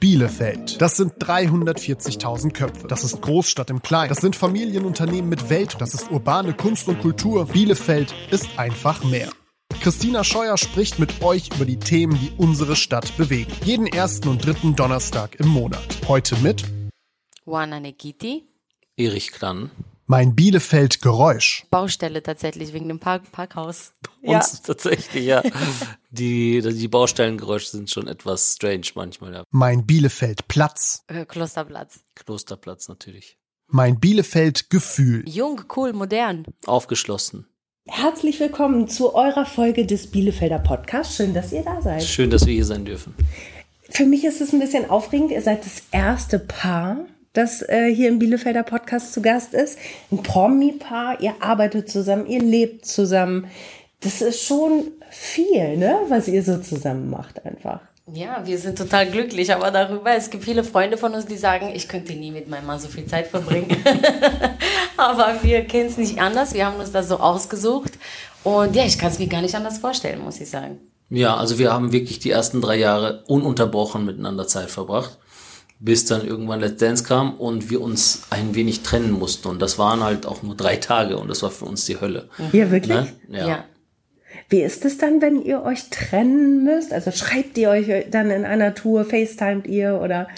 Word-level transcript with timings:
Bielefeld. 0.00 0.80
Das 0.80 0.96
sind 0.96 1.14
340.000 1.14 2.52
Köpfe. 2.52 2.86
Das 2.86 3.02
ist 3.02 3.20
Großstadt 3.20 3.68
im 3.70 3.82
Kleinen. 3.82 4.10
Das 4.10 4.20
sind 4.20 4.36
Familienunternehmen 4.36 5.28
mit 5.28 5.50
Welt. 5.50 5.74
Das 5.80 5.92
ist 5.92 6.12
urbane 6.12 6.54
Kunst 6.54 6.86
und 6.86 7.00
Kultur. 7.00 7.46
Bielefeld 7.46 8.14
ist 8.30 8.46
einfach 8.58 9.02
mehr. 9.02 9.28
Christina 9.80 10.22
Scheuer 10.22 10.56
spricht 10.56 11.00
mit 11.00 11.20
euch 11.22 11.50
über 11.52 11.64
die 11.64 11.80
Themen, 11.80 12.16
die 12.20 12.30
unsere 12.36 12.76
Stadt 12.76 13.16
bewegen. 13.16 13.52
Jeden 13.64 13.88
ersten 13.88 14.28
und 14.28 14.46
dritten 14.46 14.76
Donnerstag 14.76 15.34
im 15.40 15.48
Monat. 15.48 15.98
Heute 16.06 16.36
mit 16.36 16.64
Juana 17.44 17.80
Nekiti. 17.80 18.44
Erich 18.96 19.32
Krann. 19.32 19.70
Mein 20.10 20.34
Bielefeld 20.34 21.02
Geräusch. 21.02 21.66
Baustelle 21.70 22.22
tatsächlich 22.22 22.72
wegen 22.72 22.88
dem 22.88 22.98
Park 22.98 23.30
Parkhaus. 23.30 23.92
Uns 24.22 24.52
ja. 24.52 24.58
tatsächlich, 24.64 25.26
ja. 25.26 25.42
Die, 26.10 26.62
die 26.62 26.88
Baustellengeräusche 26.88 27.72
sind 27.72 27.90
schon 27.90 28.08
etwas 28.08 28.54
strange 28.54 28.86
manchmal, 28.94 29.34
ja. 29.34 29.44
Mein 29.50 29.84
Bielefeld 29.84 30.48
Platz. 30.48 31.04
Äh, 31.08 31.26
Klosterplatz. 31.26 32.00
Klosterplatz 32.14 32.88
natürlich. 32.88 33.36
Mein 33.66 34.00
Bielefeld 34.00 34.70
Gefühl. 34.70 35.28
Jung, 35.28 35.64
cool, 35.76 35.92
modern. 35.92 36.46
Aufgeschlossen. 36.64 37.46
Herzlich 37.86 38.40
willkommen 38.40 38.88
zu 38.88 39.14
eurer 39.14 39.44
Folge 39.44 39.84
des 39.84 40.10
Bielefelder 40.10 40.58
Podcasts. 40.58 41.16
Schön, 41.16 41.34
dass 41.34 41.52
ihr 41.52 41.64
da 41.64 41.82
seid. 41.82 42.02
Schön, 42.02 42.30
dass 42.30 42.46
wir 42.46 42.54
hier 42.54 42.64
sein 42.64 42.86
dürfen. 42.86 43.14
Für 43.90 44.06
mich 44.06 44.24
ist 44.24 44.40
es 44.40 44.54
ein 44.54 44.58
bisschen 44.58 44.88
aufregend. 44.88 45.32
Ihr 45.32 45.42
seid 45.42 45.66
das 45.66 45.82
erste 45.90 46.38
Paar, 46.38 47.04
das 47.38 47.62
äh, 47.62 47.94
hier 47.94 48.08
im 48.08 48.18
Bielefelder 48.18 48.64
Podcast 48.64 49.12
zu 49.12 49.22
Gast 49.22 49.54
ist. 49.54 49.78
Ein 50.10 50.24
Promi-Paar, 50.24 51.20
ihr 51.20 51.34
arbeitet 51.40 51.88
zusammen, 51.88 52.26
ihr 52.26 52.42
lebt 52.42 52.84
zusammen. 52.84 53.46
Das 54.00 54.20
ist 54.20 54.42
schon 54.42 54.88
viel, 55.10 55.76
ne, 55.76 55.98
was 56.08 56.26
ihr 56.26 56.42
so 56.42 56.58
zusammen 56.58 57.08
macht 57.08 57.44
einfach. 57.46 57.80
Ja, 58.12 58.42
wir 58.44 58.58
sind 58.58 58.76
total 58.76 59.08
glücklich, 59.08 59.54
aber 59.54 59.70
darüber, 59.70 60.12
es 60.16 60.30
gibt 60.30 60.44
viele 60.44 60.64
Freunde 60.64 60.96
von 60.96 61.14
uns, 61.14 61.26
die 61.26 61.36
sagen, 61.36 61.70
ich 61.74 61.88
könnte 61.88 62.14
nie 62.14 62.32
mit 62.32 62.48
meinem 62.48 62.66
Mann 62.66 62.80
so 62.80 62.88
viel 62.88 63.06
Zeit 63.06 63.28
verbringen. 63.28 63.76
aber 64.96 65.36
wir 65.42 65.64
kennen 65.64 65.90
es 65.90 65.96
nicht 65.96 66.18
anders, 66.18 66.54
wir 66.54 66.66
haben 66.66 66.80
uns 66.80 66.90
das 66.90 67.08
so 67.08 67.18
ausgesucht 67.18 67.92
und 68.42 68.74
ja, 68.74 68.84
ich 68.84 68.98
kann 68.98 69.12
es 69.12 69.18
mir 69.18 69.28
gar 69.28 69.42
nicht 69.42 69.54
anders 69.54 69.78
vorstellen, 69.78 70.20
muss 70.24 70.40
ich 70.40 70.50
sagen. 70.50 70.78
Ja, 71.10 71.36
also 71.36 71.58
wir 71.58 71.72
haben 71.72 71.92
wirklich 71.92 72.18
die 72.18 72.30
ersten 72.30 72.60
drei 72.60 72.76
Jahre 72.76 73.22
ununterbrochen 73.28 74.04
miteinander 74.04 74.46
Zeit 74.48 74.70
verbracht 74.70 75.18
bis 75.80 76.04
dann 76.04 76.26
irgendwann 76.26 76.60
Let's 76.60 76.78
Dance 76.78 77.04
kam 77.04 77.34
und 77.34 77.70
wir 77.70 77.80
uns 77.80 78.22
ein 78.30 78.54
wenig 78.54 78.82
trennen 78.82 79.12
mussten. 79.12 79.48
Und 79.48 79.62
das 79.62 79.78
waren 79.78 80.02
halt 80.02 80.26
auch 80.26 80.42
nur 80.42 80.56
drei 80.56 80.76
Tage 80.76 81.16
und 81.18 81.28
das 81.28 81.42
war 81.42 81.50
für 81.50 81.66
uns 81.66 81.84
die 81.86 82.00
Hölle. 82.00 82.28
Ja, 82.52 82.70
wirklich? 82.70 82.88
Ne? 82.88 83.08
Ja. 83.28 83.48
ja. 83.48 83.64
Wie 84.48 84.62
ist 84.62 84.84
es 84.84 84.98
dann, 84.98 85.20
wenn 85.20 85.42
ihr 85.42 85.62
euch 85.62 85.90
trennen 85.90 86.64
müsst? 86.64 86.92
Also 86.92 87.10
schreibt 87.12 87.56
ihr 87.58 87.70
euch 87.70 87.86
dann 88.10 88.30
in 88.30 88.44
einer 88.44 88.74
Tour, 88.74 89.04
FaceTimet 89.04 89.66
ihr 89.66 90.00
oder? 90.02 90.28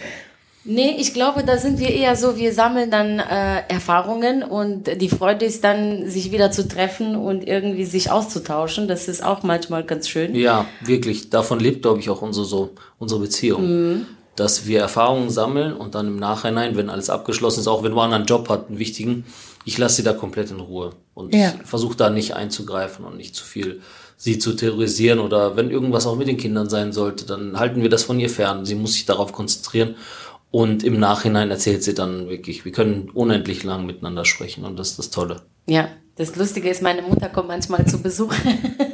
Nee, 0.64 0.96
ich 0.98 1.14
glaube, 1.14 1.42
da 1.42 1.56
sind 1.56 1.78
wir 1.78 1.88
eher 1.88 2.16
so, 2.16 2.36
wir 2.36 2.52
sammeln 2.52 2.90
dann 2.90 3.18
äh, 3.18 3.62
Erfahrungen 3.68 4.42
und 4.42 5.00
die 5.00 5.08
Freude 5.08 5.46
ist 5.46 5.64
dann, 5.64 6.10
sich 6.10 6.32
wieder 6.32 6.50
zu 6.50 6.68
treffen 6.68 7.16
und 7.16 7.48
irgendwie 7.48 7.86
sich 7.86 8.10
auszutauschen. 8.10 8.86
Das 8.86 9.08
ist 9.08 9.24
auch 9.24 9.42
manchmal 9.42 9.84
ganz 9.84 10.08
schön. 10.08 10.34
Ja, 10.34 10.66
wirklich. 10.82 11.30
Davon 11.30 11.60
lebt, 11.60 11.82
glaube 11.82 12.00
ich, 12.00 12.10
auch 12.10 12.20
unsere, 12.20 12.44
so, 12.44 12.74
unsere 12.98 13.20
Beziehung. 13.20 13.62
Mhm 13.62 14.06
dass 14.40 14.66
wir 14.66 14.80
Erfahrungen 14.80 15.28
sammeln 15.28 15.74
und 15.74 15.94
dann 15.94 16.06
im 16.06 16.16
Nachhinein, 16.16 16.74
wenn 16.74 16.88
alles 16.88 17.10
abgeschlossen 17.10 17.60
ist, 17.60 17.68
auch 17.68 17.82
wenn 17.82 17.92
man 17.92 18.14
einen 18.14 18.24
Job 18.24 18.48
hat, 18.48 18.68
einen 18.68 18.78
wichtigen, 18.78 19.26
ich 19.66 19.76
lasse 19.76 19.96
sie 19.96 20.02
da 20.02 20.14
komplett 20.14 20.50
in 20.50 20.60
Ruhe 20.60 20.92
und 21.12 21.34
ja. 21.34 21.52
versuche 21.62 21.94
da 21.94 22.08
nicht 22.08 22.34
einzugreifen 22.34 23.04
und 23.04 23.18
nicht 23.18 23.34
zu 23.34 23.44
viel 23.44 23.82
sie 24.16 24.38
zu 24.38 24.54
terrorisieren 24.54 25.18
oder 25.18 25.56
wenn 25.56 25.70
irgendwas 25.70 26.06
auch 26.06 26.16
mit 26.16 26.26
den 26.26 26.38
Kindern 26.38 26.70
sein 26.70 26.92
sollte, 26.92 27.26
dann 27.26 27.58
halten 27.58 27.82
wir 27.82 27.90
das 27.90 28.04
von 28.04 28.18
ihr 28.18 28.30
fern. 28.30 28.64
Sie 28.64 28.74
muss 28.74 28.94
sich 28.94 29.04
darauf 29.04 29.32
konzentrieren 29.32 29.96
und 30.50 30.84
im 30.84 30.98
Nachhinein 30.98 31.50
erzählt 31.50 31.82
sie 31.82 31.92
dann 31.92 32.30
wirklich, 32.30 32.64
wir 32.64 32.72
können 32.72 33.10
unendlich 33.12 33.62
lang 33.62 33.84
miteinander 33.84 34.24
sprechen 34.24 34.64
und 34.64 34.78
das 34.78 34.92
ist 34.92 34.98
das 34.98 35.10
Tolle. 35.10 35.42
Ja, 35.66 35.88
das 36.16 36.34
Lustige 36.36 36.70
ist, 36.70 36.80
meine 36.80 37.02
Mutter 37.02 37.28
kommt 37.28 37.48
manchmal 37.48 37.86
zu 37.86 38.00
Besuch. 38.00 38.32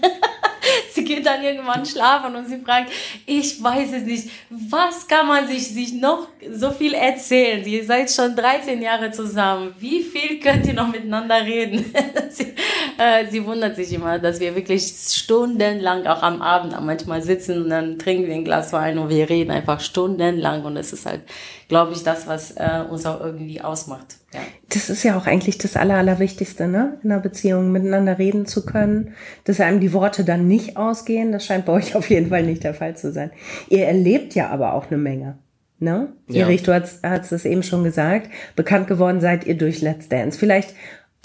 dann 1.27 1.43
irgendwann 1.43 1.85
schlafen 1.85 2.35
und 2.35 2.49
sie 2.49 2.59
fragt, 2.59 2.91
ich 3.27 3.63
weiß 3.63 3.93
es 3.93 4.03
nicht, 4.05 4.31
was 4.49 5.07
kann 5.07 5.27
man 5.27 5.47
sich, 5.47 5.69
sich 5.69 5.93
noch 5.93 6.29
so 6.53 6.71
viel 6.71 6.95
erzählen? 6.95 7.67
Ihr 7.67 7.85
seid 7.85 8.11
schon 8.11 8.35
13 8.37 8.81
Jahre 8.81 9.11
zusammen. 9.11 9.75
Wie 9.79 10.03
viel 10.03 10.41
könnt 10.41 10.67
ihr 10.67 10.75
noch 10.75 10.89
miteinander 10.89 11.45
reden? 11.45 11.93
sie, 12.31 12.55
äh, 12.99 13.27
sie 13.29 13.45
wundert 13.45 13.77
sich 13.77 13.93
immer, 13.93 14.19
dass 14.19 14.41
wir 14.41 14.55
wirklich 14.55 14.83
stundenlang 14.87 16.07
auch 16.07 16.23
am 16.23 16.41
Abend 16.41 16.75
manchmal 16.81 17.23
sitzen 17.23 17.65
und 17.65 17.71
dann 17.71 17.99
trinken 17.99 18.29
wir 18.29 18.35
ein 18.35 18.45
Glas 18.45 18.73
Wein 18.73 18.99
und 18.99 19.09
wir 19.09 19.29
reden 19.29 19.51
einfach 19.51 19.81
stundenlang 19.81 20.65
und 20.65 20.77
es 20.77 20.93
ist 20.93 21.07
halt, 21.07 21.23
glaube 21.69 21.93
ich, 21.93 22.03
das, 22.03 22.27
was 22.27 22.53
äh, 22.53 22.85
uns 22.89 23.05
auch 23.07 23.21
irgendwie 23.21 23.61
ausmacht. 23.61 24.17
Ja. 24.37 24.43
Das 24.69 24.91
ist 24.91 25.03
ja 25.03 25.17
auch 25.17 25.27
eigentlich 25.27 25.59
das 25.59 25.77
Aller, 25.77 25.95
Allerwichtigste, 25.95 26.69
ne? 26.69 26.99
In 27.03 27.11
einer 27.11 27.21
Beziehung 27.21 27.73
miteinander 27.73 28.19
reden 28.19 28.47
zu 28.47 28.67
können, 28.67 29.15
dass 29.45 29.61
einem 29.61 29.81
die 29.81 29.93
Worte 29.93 30.25
dann 30.25 30.47
nicht 30.47 30.77
ausgehen. 30.77 31.33
Das 31.33 31.47
scheint 31.47 31.65
bei 31.65 31.73
euch 31.73 31.95
auf 31.95 32.11
jeden 32.11 32.29
Fall 32.29 32.43
nicht 32.43 32.65
der 32.65 32.75
Fall 32.75 32.97
zu 32.97 33.13
sein. 33.13 33.31
Ihr 33.69 33.87
erlebt 33.87 34.35
ja 34.35 34.51
aber 34.51 34.75
auch 34.75 34.89
eine 34.89 34.99
Menge. 34.99 35.39
Ne? 35.79 36.09
Ja. 36.29 36.47
Erich, 36.47 36.63
du 36.63 36.75
hast, 36.75 37.03
hast 37.03 37.33
es 37.33 37.45
eben 37.45 37.63
schon 37.63 37.85
gesagt. 37.85 38.31
Bekannt 38.55 38.89
geworden 38.89 39.21
seid 39.21 39.47
ihr 39.47 39.57
durch 39.57 39.81
Let's 39.83 40.09
Dance. 40.09 40.39
Vielleicht 40.39 40.75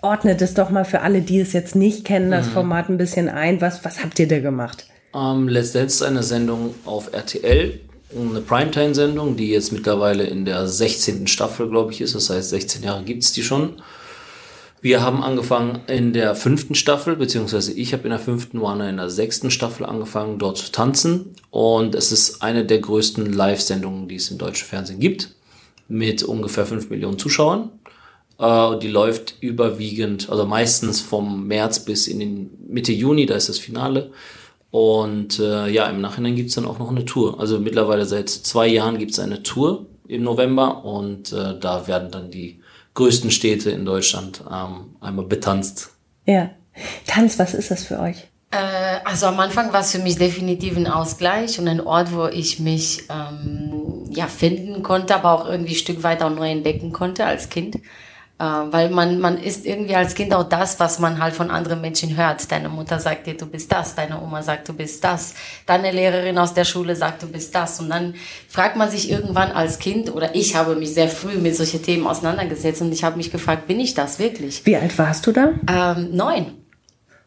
ordnet 0.02 0.42
es 0.42 0.54
doch 0.54 0.70
mal 0.70 0.86
für 0.86 1.02
alle, 1.02 1.22
die 1.22 1.40
es 1.40 1.54
jetzt 1.54 1.76
nicht 1.76 2.06
kennen, 2.06 2.32
das 2.32 2.48
mhm. 2.48 2.52
Format 2.52 2.90
ein 2.90 2.98
bisschen 2.98 3.30
ein. 3.30 3.62
Was, 3.62 3.84
was 3.86 4.04
habt 4.04 4.20
ihr 4.20 4.28
da 4.28 4.40
gemacht? 4.40 4.88
Ähm, 5.16 5.48
Let's 5.48 5.74
Dance 5.74 5.96
ist 5.96 6.04
eine 6.04 6.24
Sendung 6.24 6.76
auf 6.86 7.14
RTL 7.14 7.80
eine 8.16 8.42
Primetime-Sendung, 8.42 9.36
die 9.38 9.50
jetzt 9.50 9.72
mittlerweile 9.72 10.24
in 10.24 10.46
der 10.46 10.68
16. 10.68 11.28
Staffel, 11.28 11.70
glaube 11.70 11.92
ich, 11.92 12.02
ist. 12.02 12.16
Das 12.16 12.30
heißt, 12.30 12.50
16 12.50 12.84
Jahre 12.84 13.04
gibt's 13.04 13.32
die 13.32 13.44
schon. 13.44 13.82
Wir 14.82 15.02
haben 15.02 15.24
angefangen 15.24 15.82
in 15.88 16.12
der 16.12 16.34
fünften 16.34 16.74
Staffel, 16.74 17.16
beziehungsweise 17.16 17.72
ich 17.72 17.94
habe 17.94 18.04
in 18.04 18.10
der 18.10 18.20
fünften, 18.20 18.62
Warner 18.62 18.90
in 18.90 18.98
der 18.98 19.12
sechsten 19.12 19.52
Staffel 19.52 19.86
angefangen, 19.86 20.40
dort 20.40 20.58
zu 20.58 20.72
tanzen. 20.72 21.36
Und 21.52 21.94
es 21.94 22.12
ist 22.12 22.42
eine 22.42 22.66
der 22.66 22.80
größten 22.80 23.32
Live-Sendungen, 23.32 24.08
die 24.08 24.16
es 24.16 24.32
im 24.32 24.40
deutschen 24.40 24.68
Fernsehen 24.68 25.00
gibt, 25.00 25.30
mit 25.88 26.24
ungefähr 26.24 26.66
5 26.66 26.90
Millionen 26.90 27.20
Zuschauern. 27.20 27.70
Äh, 28.40 28.80
die 28.80 28.88
läuft 28.88 29.36
überwiegend, 29.40 30.30
also 30.32 30.46
meistens 30.46 31.00
vom 31.00 31.46
März 31.46 31.86
bis 31.86 32.08
in 32.08 32.20
den 32.20 32.50
Mitte 32.68 32.92
Juni, 32.92 33.28
da 33.28 33.36
ist 33.36 33.50
das 33.50 33.60
Finale. 33.60 34.12
Und 34.72 35.40
äh, 35.40 35.68
ja, 35.68 35.86
im 35.88 36.00
Nachhinein 36.00 36.36
gibt's 36.36 36.56
dann 36.56 36.66
auch 36.66 36.80
noch 36.80 36.90
eine 36.90 37.06
Tour. 37.06 37.40
Also 37.40 37.60
mittlerweile 37.60 38.06
seit 38.06 38.30
zwei 38.30 38.68
Jahren 38.68 38.98
gibt's 38.98 39.20
eine 39.20 39.44
Tour 39.44 39.86
im 40.08 40.24
November 40.24 40.86
und 40.86 41.34
äh, 41.34 41.60
da 41.60 41.88
werden 41.88 42.10
dann 42.10 42.32
die 42.32 42.62
größten 42.94 43.32
Städte 43.32 43.72
in 43.72 43.86
Deutschland 43.86 44.44
ähm, 44.50 44.96
einmal 45.02 45.26
betanzt. 45.26 45.92
Ja. 46.26 46.52
Tanz, 47.06 47.38
was 47.38 47.54
ist 47.54 47.70
das 47.70 47.84
für 47.84 48.00
euch? 48.00 48.28
Äh, 48.52 49.00
also 49.06 49.28
am 49.28 49.40
Anfang 49.40 49.74
war 49.74 49.82
es 49.82 49.92
für 49.92 50.00
mich 50.00 50.18
definitiv 50.18 50.78
ein 50.78 50.88
Ausgleich 50.88 51.60
und 51.60 51.68
ein 51.68 51.82
Ort, 51.82 52.14
wo 52.14 52.28
ich 52.28 52.60
mich 52.60 53.04
ähm, 53.10 54.06
ja 54.10 54.28
finden 54.28 54.84
konnte, 54.84 55.16
aber 55.16 55.32
auch 55.32 55.50
irgendwie 55.50 55.74
ein 55.74 55.78
Stück 55.78 56.04
weit 56.04 56.22
auch 56.22 56.30
neu 56.30 56.50
entdecken 56.50 56.92
konnte 56.92 57.26
als 57.26 57.50
Kind. 57.50 57.80
Äh, 58.42 58.44
weil 58.44 58.90
man, 58.90 59.20
man 59.20 59.38
ist 59.38 59.68
irgendwie 59.68 59.96
als 59.96 60.16
Kind 60.16 60.34
auch 60.34 60.50
das, 60.50 60.80
was 60.80 60.98
man 60.98 61.22
halt 61.22 61.36
von 61.36 61.52
anderen 61.52 61.80
Menschen 61.80 62.18
hört. 62.18 62.52
Deine 62.52 62.70
Mutter 62.70 63.00
sagt 63.00 63.28
dir, 63.28 63.38
du 63.38 63.46
bist 63.46 63.72
das, 63.72 63.94
deine 63.94 64.20
Oma 64.20 64.42
sagt, 64.42 64.68
du 64.68 64.74
bist 64.74 65.04
das, 65.04 65.36
deine 65.68 65.92
Lehrerin 65.92 66.40
aus 66.40 66.56
der 66.56 66.66
Schule 66.66 66.96
sagt, 66.96 67.22
du 67.22 67.28
bist 67.28 67.54
das. 67.54 67.80
Und 67.80 67.92
dann 67.92 68.16
fragt 68.50 68.78
man 68.78 68.90
sich 68.90 69.12
irgendwann 69.12 69.52
als 69.52 69.78
Kind, 69.78 70.12
oder 70.12 70.34
ich 70.34 70.56
habe 70.56 70.76
mich 70.76 70.96
sehr 70.96 71.08
früh 71.08 71.36
mit 71.36 71.56
solchen 71.56 71.84
Themen 71.84 72.08
auseinandergesetzt 72.08 72.82
und 72.82 72.92
ich 72.92 73.04
habe 73.04 73.18
mich 73.18 73.32
gefragt, 73.32 73.68
bin 73.68 73.80
ich 73.80 73.94
das 73.94 74.18
wirklich? 74.18 74.66
Wie 74.66 74.76
alt 74.76 74.98
warst 74.98 75.28
du 75.28 75.34
da? 75.34 75.52
Ähm, 75.70 76.10
neun. 76.16 76.54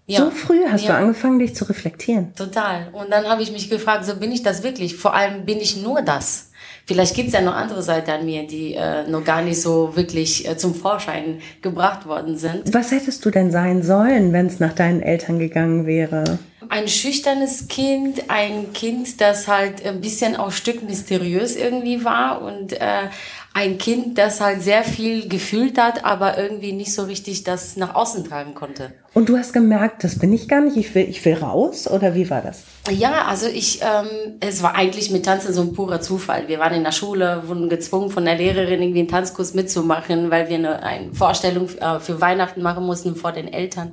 Ja. 0.07 0.19
So 0.19 0.31
früh 0.33 0.65
hast 0.69 0.85
ja. 0.85 0.93
du 0.93 0.99
angefangen, 0.99 1.39
dich 1.39 1.55
zu 1.55 1.65
reflektieren. 1.65 2.35
Total. 2.35 2.89
Und 2.93 3.11
dann 3.11 3.27
habe 3.27 3.43
ich 3.43 3.53
mich 3.53 3.71
gefragt, 3.71 4.05
so 4.05 4.17
bin 4.17 4.33
ich 4.33 4.43
das 4.43 4.65
wirklich? 4.65 4.97
Vor 4.97 5.15
allem 5.15 5.47
bin 5.47 5.61
ich 5.61 5.77
nur 5.77 6.03
das. 6.03 6.51
Vielleicht 6.87 7.15
gibt 7.15 7.29
es 7.29 7.35
ja 7.35 7.41
noch 7.41 7.55
andere 7.55 7.83
Seiten 7.83 8.11
an 8.11 8.27
mir, 8.27 8.47
die 8.47 8.75
äh, 8.75 9.09
noch 9.09 9.25
gar 9.25 9.41
nicht 9.41 9.61
so 9.61 9.97
wirklich 9.97 10.47
äh, 10.47 10.57
zum 10.59 10.75
Vorschein 10.75 11.41
gebracht 11.63 12.07
worden 12.07 12.37
sind. 12.37 12.75
Was 12.75 12.91
hättest 12.91 13.25
du 13.25 13.31
denn 13.31 13.51
sein 13.51 13.83
sollen, 13.83 14.33
wenn 14.35 14.47
es 14.47 14.61
nach 14.61 14.75
deinen 14.75 15.01
Eltern 15.01 15.39
gegangen 15.39 15.87
wäre? 15.87 16.39
Ein 16.69 16.89
schüchternes 16.89 17.69
Kind, 17.69 18.25
ein 18.29 18.73
Kind, 18.75 19.21
das 19.21 19.49
halt 19.49 19.85
ein 19.85 20.01
bisschen 20.01 20.37
auch 20.37 20.51
Stück 20.51 20.83
mysteriös 20.83 21.57
irgendwie 21.57 22.05
war 22.05 22.43
und 22.43 22.73
äh, 22.75 23.09
ein 23.57 23.79
Kind, 23.79 24.19
das 24.19 24.41
halt 24.41 24.63
sehr 24.63 24.83
viel 24.83 25.29
gefühlt 25.29 25.79
hat, 25.79 26.05
aber 26.05 26.37
irgendwie 26.37 26.73
nicht 26.73 26.93
so 26.93 27.05
richtig 27.05 27.45
das 27.45 27.77
nach 27.77 27.95
außen 27.95 28.25
tragen 28.25 28.53
konnte. 28.53 28.93
Und 29.15 29.29
du 29.29 29.39
hast 29.39 29.53
gemerkt, 29.53 30.03
das 30.03 30.19
bin 30.19 30.33
ich 30.33 30.49
gar 30.49 30.61
nicht, 30.61 30.77
ich 30.77 30.93
will, 30.97 31.09
ich 31.09 31.25
will 31.25 31.35
raus 31.35 31.89
oder 31.89 32.17
wie 32.17 32.29
war 32.29 32.43
das? 32.43 32.65
Ja, 32.91 33.27
also 33.27 33.47
ich, 33.47 33.81
ähm, 33.81 34.39
es 34.41 34.65
war 34.65 34.75
eigentlich 34.75 35.13
mit 35.13 35.25
Tanzen 35.25 35.55
so 35.55 35.61
ein 35.61 35.73
purer 35.73 36.01
Zufall. 36.01 36.49
Wir 36.49 36.59
waren 36.59 36.75
in 36.75 36.83
der 36.83 36.91
Schule, 36.91 37.45
wurden 37.47 37.69
gezwungen 37.69 38.11
von 38.11 38.25
der 38.25 38.35
Lehrerin 38.35 38.83
irgendwie 38.83 38.99
einen 38.99 39.09
Tanzkurs 39.09 39.55
mitzumachen, 39.55 40.33
weil 40.33 40.49
wir 40.49 40.57
eine, 40.57 40.83
eine 40.83 41.15
Vorstellung 41.15 41.69
äh, 41.79 42.01
für 42.01 42.21
Weihnachten 42.21 42.61
machen 42.61 42.85
mussten 42.85 43.15
vor 43.15 43.31
den 43.31 43.47
Eltern. 43.47 43.93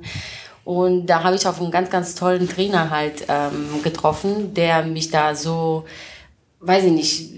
Und 0.64 1.06
da 1.06 1.22
habe 1.22 1.36
ich 1.36 1.46
auf 1.46 1.60
einen 1.60 1.70
ganz, 1.70 1.88
ganz 1.88 2.16
tollen 2.16 2.48
Trainer 2.48 2.90
halt 2.90 3.26
ähm, 3.28 3.80
getroffen, 3.84 4.54
der 4.54 4.82
mich 4.82 5.10
da 5.12 5.36
so, 5.36 5.84
weiß 6.58 6.82
ich 6.84 6.92
nicht, 6.92 7.32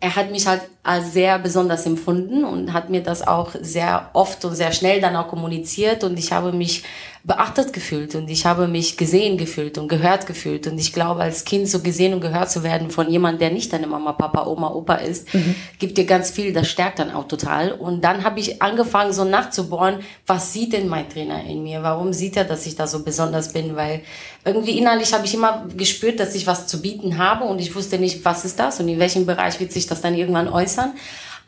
er 0.00 0.16
hat 0.16 0.30
mich 0.30 0.46
halt 0.46 0.62
als 0.86 1.12
sehr 1.12 1.38
besonders 1.38 1.84
empfunden 1.84 2.44
und 2.44 2.72
hat 2.72 2.90
mir 2.90 3.02
das 3.02 3.26
auch 3.26 3.50
sehr 3.60 4.10
oft 4.12 4.44
und 4.44 4.54
sehr 4.54 4.72
schnell 4.72 5.00
dann 5.00 5.16
auch 5.16 5.28
kommuniziert 5.28 6.04
und 6.04 6.18
ich 6.18 6.32
habe 6.32 6.52
mich 6.52 6.84
beachtet 7.26 7.72
gefühlt 7.72 8.14
und 8.14 8.30
ich 8.30 8.46
habe 8.46 8.68
mich 8.68 8.96
gesehen 8.96 9.36
gefühlt 9.36 9.78
und 9.78 9.88
gehört 9.88 10.26
gefühlt 10.26 10.68
und 10.68 10.78
ich 10.78 10.92
glaube 10.92 11.22
als 11.22 11.44
Kind 11.44 11.68
so 11.68 11.80
gesehen 11.80 12.14
und 12.14 12.20
gehört 12.20 12.52
zu 12.52 12.62
werden 12.62 12.88
von 12.88 13.10
jemandem, 13.10 13.40
der 13.40 13.50
nicht 13.50 13.72
deine 13.72 13.88
Mama, 13.88 14.12
Papa, 14.12 14.46
Oma, 14.46 14.70
Opa 14.70 14.94
ist, 14.94 15.34
mhm. 15.34 15.56
gibt 15.80 15.98
dir 15.98 16.04
ganz 16.04 16.30
viel, 16.30 16.52
das 16.52 16.68
stärkt 16.68 17.00
dann 17.00 17.10
auch 17.10 17.26
total 17.26 17.72
und 17.72 18.04
dann 18.04 18.22
habe 18.22 18.38
ich 18.38 18.62
angefangen 18.62 19.12
so 19.12 19.24
nachzubohren, 19.24 19.96
was 20.24 20.52
sieht 20.52 20.72
denn 20.72 20.86
mein 20.86 21.08
Trainer 21.08 21.42
in 21.42 21.64
mir, 21.64 21.82
warum 21.82 22.12
sieht 22.12 22.36
er, 22.36 22.44
dass 22.44 22.64
ich 22.64 22.76
da 22.76 22.86
so 22.86 23.02
besonders 23.02 23.52
bin, 23.52 23.74
weil 23.74 24.02
irgendwie 24.44 24.78
innerlich 24.78 25.12
habe 25.12 25.26
ich 25.26 25.34
immer 25.34 25.66
gespürt, 25.76 26.20
dass 26.20 26.36
ich 26.36 26.46
was 26.46 26.68
zu 26.68 26.80
bieten 26.80 27.18
habe 27.18 27.44
und 27.44 27.58
ich 27.58 27.74
wusste 27.74 27.98
nicht, 27.98 28.24
was 28.24 28.44
ist 28.44 28.60
das 28.60 28.78
und 28.78 28.88
in 28.88 29.00
welchem 29.00 29.26
Bereich 29.26 29.58
wird 29.58 29.72
sich 29.72 29.88
das 29.88 30.00
dann 30.00 30.14
irgendwann 30.14 30.48
äußern. 30.48 30.75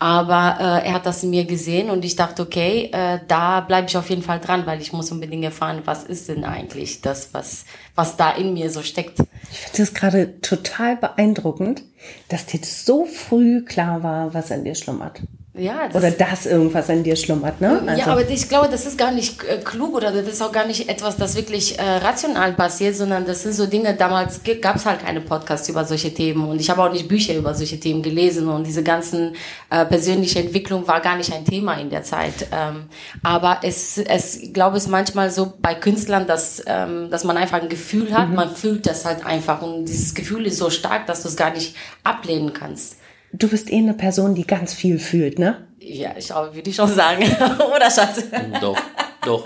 Aber 0.01 0.59
äh, 0.61 0.87
er 0.87 0.95
hat 0.95 1.07
das 1.07 1.25
in 1.25 1.31
mir 1.31 1.45
gesehen 1.45 1.91
und 1.91 2.05
ich 2.05 2.15
dachte, 2.15 2.43
okay, 2.43 2.89
äh, 2.93 3.19
da 3.27 3.61
bleibe 3.61 3.89
ich 3.89 3.97
auf 3.97 4.09
jeden 4.11 4.23
Fall 4.23 4.39
dran, 4.39 4.65
weil 4.65 4.81
ich 4.81 4.93
muss 4.93 5.11
unbedingt 5.11 5.43
erfahren, 5.43 5.83
was 5.87 6.05
ist 6.05 6.29
denn 6.29 6.45
eigentlich 6.45 7.01
das, 7.01 7.35
was, 7.35 7.65
was 7.97 8.17
da 8.17 8.31
in 8.31 8.55
mir 8.55 8.71
so 8.71 8.83
steckt. 8.83 9.19
Ich 9.51 9.59
finde 9.59 9.79
das 9.79 9.95
gerade 9.95 10.41
total 10.41 10.97
beeindruckend, 10.97 11.83
dass 12.29 12.47
dir 12.47 12.61
so 12.63 13.07
früh 13.07 13.65
klar 13.65 14.05
war, 14.05 14.35
was 14.35 14.53
an 14.53 14.63
dir 14.63 14.77
schlummert. 14.77 15.21
Ja, 15.59 15.89
das 15.89 15.97
oder 15.97 16.11
dass 16.13 16.47
irgendwas 16.47 16.89
in 16.89 17.03
dir 17.03 17.17
schlummert, 17.17 17.61
ne? 17.61 17.83
Also. 17.85 18.01
Ja, 18.01 18.07
aber 18.07 18.29
ich 18.29 18.49
glaube, 18.49 18.69
das 18.69 18.87
ist 18.87 18.97
gar 18.97 19.11
nicht 19.11 19.43
äh, 19.43 19.59
klug 19.59 19.95
oder 19.95 20.13
das 20.13 20.27
ist 20.27 20.41
auch 20.41 20.53
gar 20.53 20.67
nicht 20.67 20.89
etwas, 20.89 21.17
das 21.17 21.35
wirklich 21.35 21.79
äh, 21.79 21.83
rational 21.83 22.53
passiert, 22.53 22.95
sondern 22.95 23.27
das 23.27 23.43
sind 23.43 23.55
so 23.55 23.67
Dinge, 23.67 23.95
damals 23.95 24.41
gab 24.63 24.77
es 24.77 24.87
halt 24.87 25.05
keine 25.05 25.21
Podcasts 25.21 25.69
über 25.69 25.85
solche 25.85 26.15
Themen 26.15 26.49
und 26.49 26.61
ich 26.61 26.71
habe 26.71 26.83
auch 26.83 26.93
nicht 26.93 27.09
Bücher 27.09 27.35
über 27.35 27.55
solche 27.55 27.81
Themen 27.81 28.03
gelesen 28.03 28.49
und 28.49 28.67
diese 28.67 28.85
ganzen 28.85 29.35
äh, 29.71 29.85
persönliche 29.85 30.39
Entwicklung 30.39 30.87
war 30.87 31.01
gar 31.01 31.17
nicht 31.17 31.33
ein 31.33 31.45
Thema 31.45 31.75
in 31.75 31.91
der 31.91 32.05
Zeit. 32.05 32.47
Ähm, 32.53 32.85
aber 33.25 33.59
es, 33.63 33.99
es, 33.99 34.37
ich 34.37 34.55
glaube, 34.55 34.77
es 34.77 34.85
ist 34.85 34.91
manchmal 34.91 35.31
so 35.31 35.55
bei 35.61 35.75
Künstlern, 35.75 36.29
dass, 36.29 36.63
ähm, 36.67 37.11
dass 37.11 37.25
man 37.25 37.37
einfach 37.37 37.61
ein 37.61 37.69
Gefühl 37.69 38.17
hat, 38.17 38.29
mhm. 38.29 38.37
man 38.37 38.55
fühlt 38.55 38.87
das 38.87 39.05
halt 39.05 39.27
einfach 39.27 39.61
und 39.63 39.87
dieses 39.87 40.15
Gefühl 40.15 40.47
ist 40.47 40.59
so 40.59 40.71
stark, 40.71 41.07
dass 41.07 41.23
du 41.23 41.29
es 41.29 41.37
gar 41.37 41.51
nicht 41.51 41.75
ablehnen 42.05 42.53
kannst. 42.53 42.97
Du 43.33 43.49
bist 43.49 43.71
eh 43.71 43.79
eine 43.79 43.95
Person, 43.95 44.35
die 44.35 44.47
ganz 44.47 44.75
viel 44.75 44.99
fühlt, 44.99 45.39
ne? 45.39 45.67
Ja, 45.81 46.11
ich 46.17 46.31
würde 46.31 46.71
ich 46.71 46.77
schon 46.77 46.93
sagen. 46.93 47.23
Oder 47.77 47.91
Schatz? 47.91 48.23
Doch, 48.61 48.79
doch. 49.25 49.45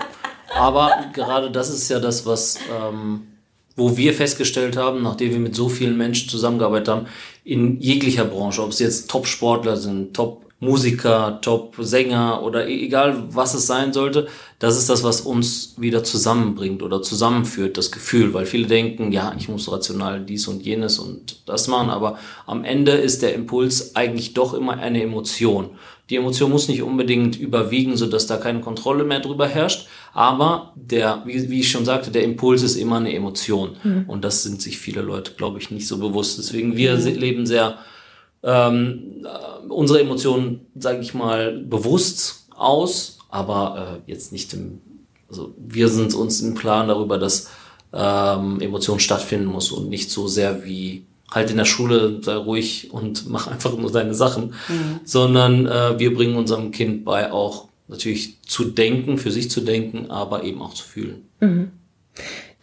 Aber 0.55 1.05
gerade 1.13 1.51
das 1.51 1.69
ist 1.69 1.89
ja 1.89 1.99
das, 1.99 2.25
was, 2.25 2.59
ähm, 2.71 3.27
wo 3.75 3.97
wir 3.97 4.13
festgestellt 4.13 4.77
haben, 4.77 5.01
nachdem 5.01 5.31
wir 5.31 5.39
mit 5.39 5.55
so 5.55 5.69
vielen 5.69 5.97
Menschen 5.97 6.29
zusammengearbeitet 6.29 6.87
haben, 6.87 7.07
in 7.43 7.79
jeglicher 7.81 8.25
Branche, 8.25 8.61
ob 8.63 8.69
es 8.69 8.79
jetzt 8.79 9.09
Top-Sportler 9.09 9.77
sind, 9.77 10.13
Top 10.13 10.42
Musiker, 10.63 11.39
Top-Sänger 11.41 12.41
oder 12.43 12.67
e-, 12.67 12.85
egal 12.85 13.23
was 13.29 13.53
es 13.53 13.67
sein 13.67 13.93
sollte, 13.93 14.27
das 14.59 14.77
ist 14.77 14.89
das, 14.89 15.03
was 15.03 15.21
uns 15.21 15.75
wieder 15.77 16.03
zusammenbringt 16.03 16.83
oder 16.83 17.01
zusammenführt, 17.01 17.77
das 17.77 17.91
Gefühl, 17.91 18.33
weil 18.33 18.45
viele 18.45 18.67
denken, 18.67 19.11
ja, 19.11 19.33
ich 19.37 19.49
muss 19.49 19.71
rational 19.71 20.21
dies 20.21 20.47
und 20.47 20.65
jenes 20.65 20.99
und 20.99 21.47
das 21.47 21.67
machen, 21.67 21.89
aber 21.89 22.17
am 22.45 22.63
Ende 22.63 22.93
ist 22.93 23.21
der 23.21 23.33
Impuls 23.33 23.95
eigentlich 23.95 24.33
doch 24.33 24.53
immer 24.53 24.77
eine 24.77 25.03
Emotion. 25.03 25.71
Die 26.09 26.17
Emotion 26.17 26.51
muss 26.51 26.67
nicht 26.67 26.81
unbedingt 26.81 27.39
überwiegen, 27.39 27.97
so 27.97 28.05
dass 28.05 28.27
da 28.27 28.37
keine 28.37 28.61
Kontrolle 28.61 29.03
mehr 29.03 29.19
drüber 29.19 29.47
herrscht, 29.47 29.87
aber 30.13 30.73
der, 30.75 31.23
wie, 31.25 31.49
wie 31.49 31.61
ich 31.61 31.71
schon 31.71 31.85
sagte, 31.85 32.11
der 32.11 32.23
Impuls 32.23 32.61
ist 32.61 32.75
immer 32.75 32.97
eine 32.97 33.13
Emotion 33.13 33.77
mhm. 33.83 34.05
und 34.07 34.23
das 34.23 34.43
sind 34.43 34.61
sich 34.61 34.77
viele 34.77 35.01
Leute, 35.01 35.33
glaube 35.33 35.59
ich, 35.59 35.71
nicht 35.71 35.87
so 35.87 35.97
bewusst. 35.97 36.37
Deswegen 36.37 36.77
wir 36.77 36.95
leben 36.95 37.45
sehr 37.45 37.79
ähm, 38.43 39.25
äh, 39.25 39.67
unsere 39.67 40.01
Emotionen, 40.01 40.65
sage 40.75 40.99
ich 40.99 41.13
mal, 41.13 41.57
bewusst 41.57 42.47
aus, 42.55 43.19
aber 43.29 44.01
äh, 44.05 44.11
jetzt 44.11 44.31
nicht 44.31 44.53
im, 44.53 44.81
also 45.29 45.53
wir 45.57 45.87
sind 45.89 46.13
uns 46.13 46.41
im 46.41 46.53
Plan 46.53 46.87
darüber, 46.87 47.17
dass 47.17 47.49
ähm, 47.93 48.59
Emotion 48.59 48.99
stattfinden 48.99 49.45
muss 49.45 49.71
und 49.71 49.89
nicht 49.89 50.11
so 50.11 50.27
sehr 50.27 50.65
wie 50.65 51.05
halt 51.31 51.49
in 51.49 51.57
der 51.57 51.65
Schule 51.65 52.19
sei 52.21 52.35
ruhig 52.35 52.91
und 52.91 53.29
mach 53.29 53.47
einfach 53.47 53.75
nur 53.77 53.91
deine 53.91 54.13
Sachen, 54.13 54.53
mhm. 54.67 54.99
sondern 55.03 55.65
äh, 55.65 55.97
wir 55.97 56.13
bringen 56.13 56.35
unserem 56.35 56.71
Kind 56.71 57.05
bei 57.05 57.31
auch 57.31 57.69
natürlich 57.87 58.41
zu 58.43 58.65
denken, 58.65 59.17
für 59.17 59.31
sich 59.31 59.49
zu 59.49 59.61
denken, 59.61 60.09
aber 60.09 60.43
eben 60.43 60.61
auch 60.61 60.73
zu 60.73 60.83
fühlen. 60.83 61.25
Mhm. 61.39 61.71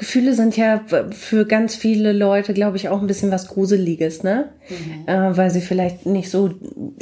Gefühle 0.00 0.32
sind 0.32 0.56
ja 0.56 0.82
für 1.10 1.44
ganz 1.44 1.76
viele 1.76 2.12
Leute, 2.12 2.54
glaube 2.54 2.78
ich, 2.78 2.88
auch 2.88 3.02
ein 3.02 3.06
bisschen 3.06 3.30
was 3.30 3.48
Gruseliges, 3.48 4.22
ne? 4.22 4.48
Mhm. 4.70 5.06
Äh, 5.06 5.36
weil 5.36 5.50
sie 5.50 5.60
vielleicht 5.60 6.06
nicht 6.06 6.30
so, 6.30 6.54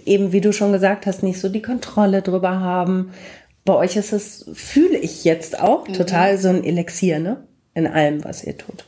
eben 0.04 0.32
wie 0.32 0.40
du 0.40 0.52
schon 0.52 0.72
gesagt 0.72 1.06
hast, 1.06 1.22
nicht 1.22 1.38
so 1.38 1.48
die 1.48 1.62
Kontrolle 1.62 2.22
drüber 2.22 2.58
haben. 2.58 3.12
Bei 3.64 3.74
euch 3.74 3.94
ist 3.94 4.12
es, 4.12 4.50
fühle 4.52 4.98
ich 4.98 5.22
jetzt 5.22 5.60
auch, 5.60 5.86
mhm. 5.86 5.92
total 5.92 6.38
so 6.38 6.48
ein 6.48 6.64
Elixier, 6.64 7.20
ne? 7.20 7.44
In 7.72 7.86
allem, 7.86 8.24
was 8.24 8.42
ihr 8.42 8.58
tut. 8.58 8.84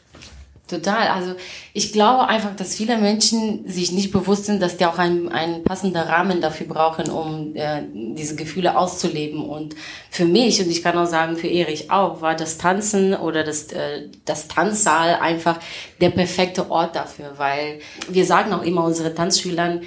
Total. 0.70 1.08
Also 1.08 1.34
ich 1.72 1.92
glaube 1.92 2.28
einfach, 2.28 2.54
dass 2.54 2.76
viele 2.76 2.96
Menschen 2.96 3.68
sich 3.68 3.90
nicht 3.90 4.12
bewusst 4.12 4.44
sind, 4.44 4.62
dass 4.62 4.76
die 4.76 4.86
auch 4.86 4.98
einen, 4.98 5.28
einen 5.28 5.64
passenden 5.64 6.00
Rahmen 6.00 6.40
dafür 6.40 6.68
brauchen, 6.68 7.10
um 7.10 7.56
äh, 7.56 7.82
diese 7.92 8.36
Gefühle 8.36 8.78
auszuleben. 8.78 9.44
Und 9.44 9.74
für 10.10 10.26
mich, 10.26 10.60
und 10.60 10.70
ich 10.70 10.84
kann 10.84 10.96
auch 10.96 11.06
sagen, 11.06 11.36
für 11.36 11.48
Erich 11.48 11.90
auch, 11.90 12.22
war 12.22 12.36
das 12.36 12.56
Tanzen 12.56 13.14
oder 13.14 13.42
das, 13.42 13.72
äh, 13.72 14.10
das 14.24 14.46
Tanzsaal 14.46 15.16
einfach 15.16 15.58
der 16.00 16.10
perfekte 16.10 16.70
Ort 16.70 16.94
dafür, 16.94 17.32
weil 17.36 17.80
wir 18.08 18.24
sagen 18.24 18.52
auch 18.52 18.62
immer 18.62 18.84
unsere 18.84 19.12
Tanzschülern, 19.12 19.80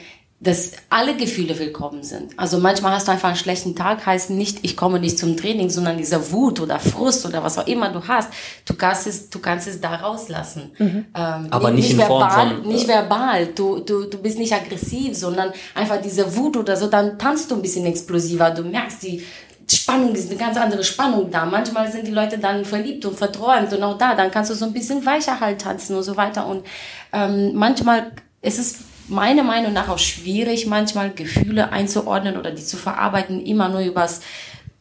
dass 0.44 0.74
alle 0.90 1.16
Gefühle 1.16 1.58
willkommen 1.58 2.04
sind. 2.04 2.38
Also 2.38 2.58
manchmal 2.58 2.92
hast 2.94 3.08
du 3.08 3.14
einfach 3.14 3.30
einen 3.30 3.38
schlechten 3.38 3.76
Tag, 3.76 4.06
heißt 4.06 4.30
nicht, 4.30 4.60
ich 4.64 4.76
komme 4.76 5.00
nicht 5.00 5.18
zum 5.18 5.38
Training, 5.38 5.70
sondern 5.70 5.98
dieser 5.98 6.32
Wut 6.32 6.60
oder 6.60 6.80
Frust 6.80 7.26
oder 7.26 7.42
was 7.44 7.58
auch 7.58 7.66
immer 7.66 7.90
du 7.90 8.06
hast, 8.06 8.30
du 8.66 8.74
kannst 8.74 9.08
es, 9.08 9.30
du 9.30 9.40
kannst 9.40 9.68
es 9.68 9.80
da 9.80 9.96
rauslassen. 9.96 10.72
Mhm. 10.78 11.06
Ähm, 11.16 11.48
Aber 11.50 11.72
nicht, 11.72 11.84
nicht 11.84 11.92
in 11.92 11.98
verbal, 12.00 12.30
Form 12.30 12.62
von, 12.62 12.68
nicht 12.68 12.88
verbal. 12.88 13.48
Du, 13.56 13.80
du, 13.80 14.04
du 14.04 14.18
bist 14.18 14.38
nicht 14.38 14.54
aggressiv, 14.54 15.16
sondern 15.16 15.54
einfach 15.76 16.02
diese 16.02 16.36
Wut 16.36 16.58
oder 16.58 16.76
so, 16.76 16.88
dann 16.88 17.18
tanzt 17.18 17.50
du 17.50 17.56
ein 17.56 17.62
bisschen 17.62 17.86
explosiver. 17.86 18.52
Du 18.52 18.64
merkst 18.64 19.02
die 19.04 19.24
Spannung 19.72 20.14
ist 20.14 20.30
eine 20.30 20.38
ganz 20.38 20.58
andere 20.58 20.84
Spannung 20.84 21.32
da. 21.32 21.46
Manchmal 21.46 21.90
sind 21.90 22.06
die 22.06 22.12
Leute 22.12 22.38
dann 22.38 22.66
verliebt 22.66 23.06
und 23.06 23.18
verträumt 23.18 23.72
und 23.72 23.82
auch 23.82 23.98
da, 23.98 24.14
dann 24.14 24.30
kannst 24.30 24.52
du 24.52 24.56
so 24.56 24.66
ein 24.66 24.74
bisschen 24.74 25.06
weicher 25.06 25.40
halt 25.40 25.62
tanzen 25.62 25.96
und 25.96 26.04
so 26.04 26.18
weiter. 26.18 26.46
Und 26.48 26.66
ähm, 27.14 27.54
manchmal 27.56 28.12
ist 28.42 28.60
es 28.60 28.80
meiner 29.08 29.44
Meinung 29.44 29.74
nach 29.74 29.90
auch 29.90 30.00
schwierig, 30.00 30.68
manchmal 30.68 31.12
Gefühle 31.12 31.72
einzuordnen 31.72 32.38
oder 32.38 32.52
die 32.52 32.64
zu 32.64 32.78
verarbeiten, 32.78 33.46
immer 33.46 33.70
nur 33.70 33.82
übers 33.82 34.22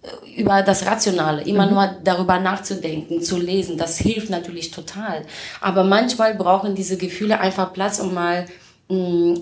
äh, 0.02 0.40
über 0.40 0.62
das 0.62 0.86
Rationale, 0.86 1.42
immer 1.42 1.66
mhm. 1.66 1.72
nur 1.72 1.96
darüber 2.04 2.38
nachzudenken, 2.38 3.22
zu 3.22 3.38
lesen, 3.38 3.76
das 3.76 3.98
hilft 3.98 4.30
natürlich 4.30 4.70
total. 4.70 5.22
Aber 5.60 5.84
manchmal 5.84 6.34
brauchen 6.34 6.74
diese 6.74 6.96
Gefühle 6.96 7.40
einfach 7.40 7.72
Platz, 7.72 7.98
um 7.98 8.14
mal 8.14 8.46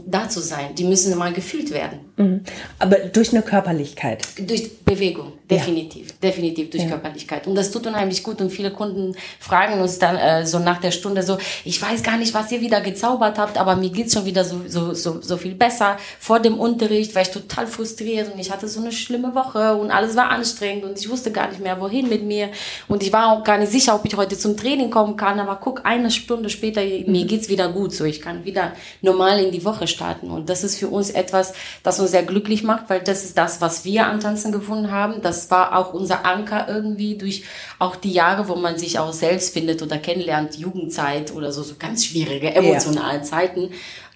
da 0.06 0.28
zu 0.28 0.40
sein. 0.40 0.74
Die 0.76 0.84
müssen 0.84 1.16
mal 1.18 1.32
gefühlt 1.32 1.72
werden. 1.72 2.00
Mhm. 2.16 2.40
Aber 2.78 2.96
durch 2.96 3.32
eine 3.32 3.42
Körperlichkeit. 3.42 4.26
Durch 4.38 4.84
Bewegung, 4.84 5.32
definitiv. 5.50 6.08
Ja. 6.08 6.30
Definitiv 6.30 6.70
durch 6.70 6.84
ja. 6.84 6.90
Körperlichkeit. 6.90 7.46
Und 7.46 7.54
das 7.54 7.70
tut 7.70 7.86
unheimlich 7.86 8.22
gut. 8.22 8.40
Und 8.40 8.50
viele 8.50 8.70
Kunden 8.70 9.14
fragen 9.38 9.80
uns 9.80 9.98
dann 9.98 10.16
äh, 10.16 10.46
so 10.46 10.58
nach 10.58 10.80
der 10.80 10.90
Stunde 10.90 11.22
so, 11.22 11.38
ich 11.64 11.80
weiß 11.80 12.02
gar 12.02 12.16
nicht, 12.18 12.34
was 12.34 12.52
ihr 12.52 12.60
wieder 12.60 12.80
gezaubert 12.80 13.38
habt, 13.38 13.58
aber 13.58 13.76
mir 13.76 13.90
geht's 13.90 14.14
schon 14.14 14.24
wieder 14.24 14.44
so, 14.44 14.60
so, 14.66 14.94
so, 14.94 15.20
so 15.20 15.36
viel 15.36 15.54
besser. 15.54 15.96
Vor 16.18 16.40
dem 16.40 16.58
Unterricht 16.58 17.14
war 17.14 17.22
ich 17.22 17.30
total 17.30 17.66
frustriert 17.66 18.32
und 18.32 18.38
ich 18.38 18.50
hatte 18.50 18.68
so 18.68 18.80
eine 18.80 18.92
schlimme 18.92 19.34
Woche 19.34 19.74
und 19.74 19.90
alles 19.90 20.14
war 20.16 20.30
anstrengend 20.30 20.84
und 20.84 20.98
ich 20.98 21.08
wusste 21.08 21.30
gar 21.32 21.48
nicht 21.48 21.60
mehr, 21.60 21.80
wohin 21.80 22.08
mit 22.08 22.22
mir. 22.22 22.50
Und 22.88 23.02
ich 23.02 23.12
war 23.12 23.32
auch 23.32 23.44
gar 23.44 23.58
nicht 23.58 23.72
sicher, 23.72 23.94
ob 23.94 24.04
ich 24.04 24.16
heute 24.16 24.36
zum 24.38 24.56
Training 24.56 24.90
kommen 24.90 25.16
kann. 25.16 25.40
Aber 25.40 25.56
guck, 25.56 25.84
eine 25.84 26.10
Stunde 26.10 26.50
später, 26.50 26.82
mir 26.82 27.24
geht's 27.24 27.48
wieder 27.48 27.68
gut. 27.72 27.92
So, 27.92 28.04
ich 28.04 28.20
kann 28.20 28.44
wieder 28.44 28.72
normal 29.02 29.39
in 29.40 29.52
die 29.52 29.64
Woche 29.64 29.86
starten. 29.86 30.30
Und 30.30 30.48
das 30.48 30.64
ist 30.64 30.78
für 30.78 30.88
uns 30.88 31.10
etwas, 31.10 31.52
das 31.82 32.00
uns 32.00 32.10
sehr 32.10 32.22
glücklich 32.22 32.62
macht, 32.62 32.88
weil 32.88 33.00
das 33.00 33.24
ist 33.24 33.38
das, 33.38 33.60
was 33.60 33.84
wir 33.84 34.06
an 34.06 34.20
Tanzen 34.20 34.52
gefunden 34.52 34.90
haben. 34.90 35.22
Das 35.22 35.50
war 35.50 35.76
auch 35.76 35.92
unser 35.94 36.26
Anker 36.26 36.66
irgendwie 36.68 37.16
durch 37.16 37.44
auch 37.78 37.96
die 37.96 38.12
Jahre, 38.12 38.48
wo 38.48 38.56
man 38.56 38.78
sich 38.78 38.98
auch 38.98 39.12
selbst 39.12 39.52
findet 39.52 39.82
oder 39.82 39.98
kennenlernt, 39.98 40.56
Jugendzeit 40.56 41.34
oder 41.34 41.52
so, 41.52 41.62
so 41.62 41.74
ganz 41.78 42.04
schwierige, 42.04 42.54
emotionale 42.54 43.18
ja. 43.18 43.22
Zeiten, 43.22 43.70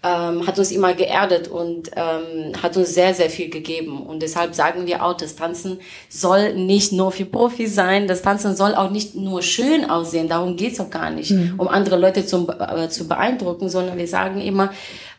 ähm, 0.04 0.46
hat 0.46 0.58
uns 0.58 0.70
immer 0.70 0.92
geerdet 0.92 1.48
und 1.48 1.90
ähm, 1.96 2.52
hat 2.62 2.76
uns 2.76 2.92
sehr, 2.92 3.14
sehr 3.14 3.30
viel 3.30 3.48
gegeben. 3.48 4.02
Und 4.02 4.22
deshalb 4.22 4.54
sagen 4.54 4.86
wir 4.86 5.02
auch, 5.02 5.16
das 5.16 5.34
Tanzen 5.34 5.80
soll 6.10 6.54
nicht 6.54 6.92
nur 6.92 7.10
für 7.10 7.24
Profis 7.24 7.74
sein, 7.74 8.06
das 8.06 8.20
Tanzen 8.20 8.54
soll 8.54 8.74
auch 8.74 8.90
nicht 8.90 9.14
nur 9.14 9.40
schön 9.40 9.88
aussehen, 9.88 10.28
darum 10.28 10.56
geht's 10.56 10.78
auch 10.78 10.90
gar 10.90 11.10
nicht, 11.10 11.30
mhm. 11.30 11.54
um 11.56 11.68
andere 11.68 11.96
Leute 11.96 12.26
zum, 12.26 12.50
äh, 12.50 12.88
zu 12.90 13.08
beeindrucken, 13.08 13.70
sondern 13.70 13.96
wir 13.96 14.08
sagen 14.08 14.42
immer, 14.42 14.70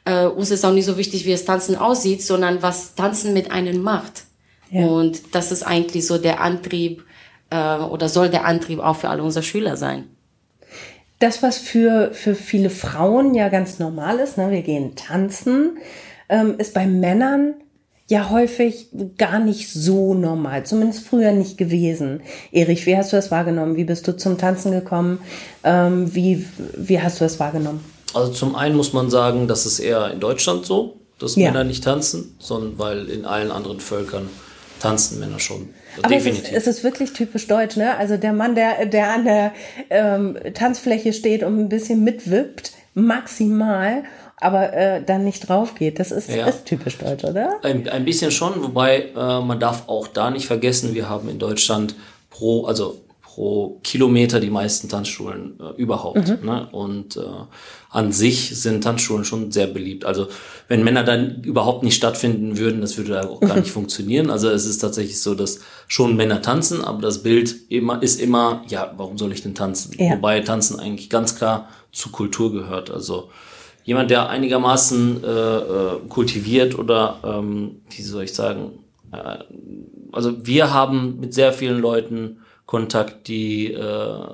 äh, 0.05 0.25
uns 0.25 0.51
ist 0.51 0.63
auch 0.63 0.71
nicht 0.71 0.85
so 0.85 0.97
wichtig, 0.97 1.25
wie 1.25 1.31
das 1.31 1.45
Tanzen 1.45 1.75
aussieht, 1.75 2.23
sondern 2.23 2.61
was 2.61 2.95
Tanzen 2.95 3.33
mit 3.33 3.51
einem 3.51 3.81
macht. 3.81 4.23
Ja. 4.69 4.85
Und 4.85 5.35
das 5.35 5.51
ist 5.51 5.63
eigentlich 5.63 6.07
so 6.07 6.17
der 6.17 6.41
Antrieb 6.41 7.03
äh, 7.49 7.77
oder 7.77 8.07
soll 8.07 8.29
der 8.29 8.45
Antrieb 8.45 8.79
auch 8.79 8.95
für 8.95 9.09
alle 9.09 9.23
unsere 9.23 9.43
Schüler 9.43 9.77
sein. 9.77 10.05
Das, 11.19 11.41
was 11.41 11.57
für, 11.57 12.11
für 12.13 12.35
viele 12.35 12.69
Frauen 12.69 13.35
ja 13.35 13.49
ganz 13.49 13.79
normal 13.79 14.19
ist, 14.19 14.37
ne? 14.37 14.51
wir 14.51 14.61
gehen 14.61 14.95
tanzen, 14.95 15.77
ähm, 16.29 16.55
ist 16.57 16.73
bei 16.73 16.85
Männern 16.85 17.55
ja 18.07 18.29
häufig 18.29 18.89
gar 19.17 19.39
nicht 19.39 19.71
so 19.71 20.13
normal, 20.13 20.65
zumindest 20.65 21.07
früher 21.07 21.31
nicht 21.31 21.57
gewesen. 21.57 22.21
Erich, 22.51 22.85
wie 22.85 22.97
hast 22.97 23.11
du 23.11 23.15
das 23.15 23.31
wahrgenommen? 23.31 23.77
Wie 23.77 23.85
bist 23.85 24.07
du 24.07 24.15
zum 24.15 24.37
Tanzen 24.37 24.71
gekommen? 24.71 25.19
Ähm, 25.63 26.13
wie, 26.13 26.45
wie 26.75 27.01
hast 27.01 27.19
du 27.19 27.25
das 27.25 27.39
wahrgenommen? 27.39 27.83
Also 28.15 28.31
zum 28.31 28.55
einen 28.55 28.75
muss 28.75 28.93
man 28.93 29.09
sagen, 29.09 29.47
das 29.47 29.65
ist 29.65 29.79
eher 29.79 30.11
in 30.11 30.19
Deutschland 30.19 30.65
so, 30.65 30.97
dass 31.19 31.35
ja. 31.35 31.51
Männer 31.51 31.63
nicht 31.63 31.83
tanzen, 31.83 32.35
sondern 32.39 32.79
weil 32.79 33.09
in 33.09 33.25
allen 33.25 33.51
anderen 33.51 33.79
Völkern 33.79 34.29
tanzen 34.79 35.19
Männer 35.19 35.39
schon. 35.39 35.69
Aber 35.97 36.09
Definitiv. 36.09 36.43
Es, 36.43 36.49
ist, 36.49 36.57
es 36.57 36.67
ist 36.77 36.83
wirklich 36.83 37.13
typisch 37.13 37.47
deutsch, 37.47 37.77
ne? 37.77 37.97
Also 37.97 38.17
der 38.17 38.33
Mann, 38.33 38.55
der, 38.55 38.85
der 38.85 39.13
an 39.13 39.25
der 39.25 39.53
ähm, 39.89 40.37
Tanzfläche 40.53 41.13
steht 41.13 41.43
und 41.43 41.59
ein 41.59 41.69
bisschen 41.69 42.03
mitwippt, 42.03 42.71
maximal 42.93 44.03
aber 44.37 44.73
äh, 44.73 45.01
dann 45.03 45.23
nicht 45.23 45.47
drauf 45.47 45.75
geht. 45.75 45.99
Das 45.99 46.11
ist, 46.11 46.29
ja. 46.29 46.45
ist 46.45 46.65
typisch 46.65 46.97
deutsch, 46.97 47.23
oder? 47.23 47.59
Ein, 47.63 47.87
ein 47.87 48.05
bisschen 48.05 48.31
schon, 48.31 48.61
wobei 48.61 49.09
äh, 49.15 49.41
man 49.41 49.59
darf 49.59 49.87
auch 49.87 50.07
da 50.07 50.29
nicht 50.29 50.45
vergessen, 50.45 50.93
wir 50.93 51.09
haben 51.09 51.29
in 51.29 51.39
Deutschland 51.39 51.95
pro, 52.29 52.65
also 52.65 53.01
pro 53.35 53.81
Kilometer 53.83 54.39
die 54.39 54.49
meisten 54.49 54.87
Tanzschulen 54.87 55.59
äh, 55.59 55.75
überhaupt. 55.75 56.25
Mhm. 56.25 56.45
Ne? 56.45 56.69
Und 56.71 57.17
äh, 57.17 57.21
an 57.89 58.13
sich 58.13 58.57
sind 58.61 58.81
Tanzschulen 58.81 59.25
schon 59.25 59.51
sehr 59.51 59.67
beliebt. 59.67 60.05
Also 60.05 60.27
wenn 60.69 60.85
Männer 60.85 61.03
dann 61.03 61.41
überhaupt 61.43 61.83
nicht 61.83 61.95
stattfinden 61.95 62.57
würden, 62.57 62.79
das 62.79 62.97
würde 62.97 63.29
auch 63.29 63.41
gar 63.41 63.55
nicht 63.59 63.71
funktionieren. 63.71 64.29
Also 64.29 64.49
es 64.49 64.65
ist 64.65 64.77
tatsächlich 64.77 65.19
so, 65.19 65.35
dass 65.35 65.59
schon 65.89 66.15
Männer 66.15 66.41
tanzen, 66.41 66.81
aber 66.81 67.01
das 67.01 67.23
Bild 67.23 67.53
immer 67.67 68.01
ist 68.01 68.21
immer, 68.21 68.63
ja, 68.69 68.93
warum 68.95 69.17
soll 69.17 69.33
ich 69.33 69.43
denn 69.43 69.53
tanzen? 69.53 69.93
Ja. 69.97 70.11
Wobei 70.11 70.39
Tanzen 70.39 70.79
eigentlich 70.79 71.09
ganz 71.09 71.35
klar 71.35 71.67
zur 71.91 72.13
Kultur 72.13 72.53
gehört. 72.53 72.89
Also 72.89 73.29
jemand, 73.83 74.11
der 74.11 74.29
einigermaßen 74.29 75.21
äh, 75.21 75.27
äh, 75.27 75.99
kultiviert 76.07 76.79
oder, 76.79 77.17
ähm, 77.25 77.81
wie 77.89 78.01
soll 78.01 78.23
ich 78.23 78.33
sagen, 78.33 78.79
äh, 79.11 79.39
also 80.13 80.45
wir 80.47 80.73
haben 80.73 81.19
mit 81.19 81.33
sehr 81.33 81.51
vielen 81.51 81.81
Leuten 81.81 82.37
Kontakt, 82.65 83.27
die, 83.27 83.71
äh, 83.71 84.27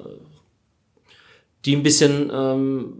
die 1.65 1.75
ein 1.75 1.83
bisschen 1.83 2.31
ähm, 2.33 2.93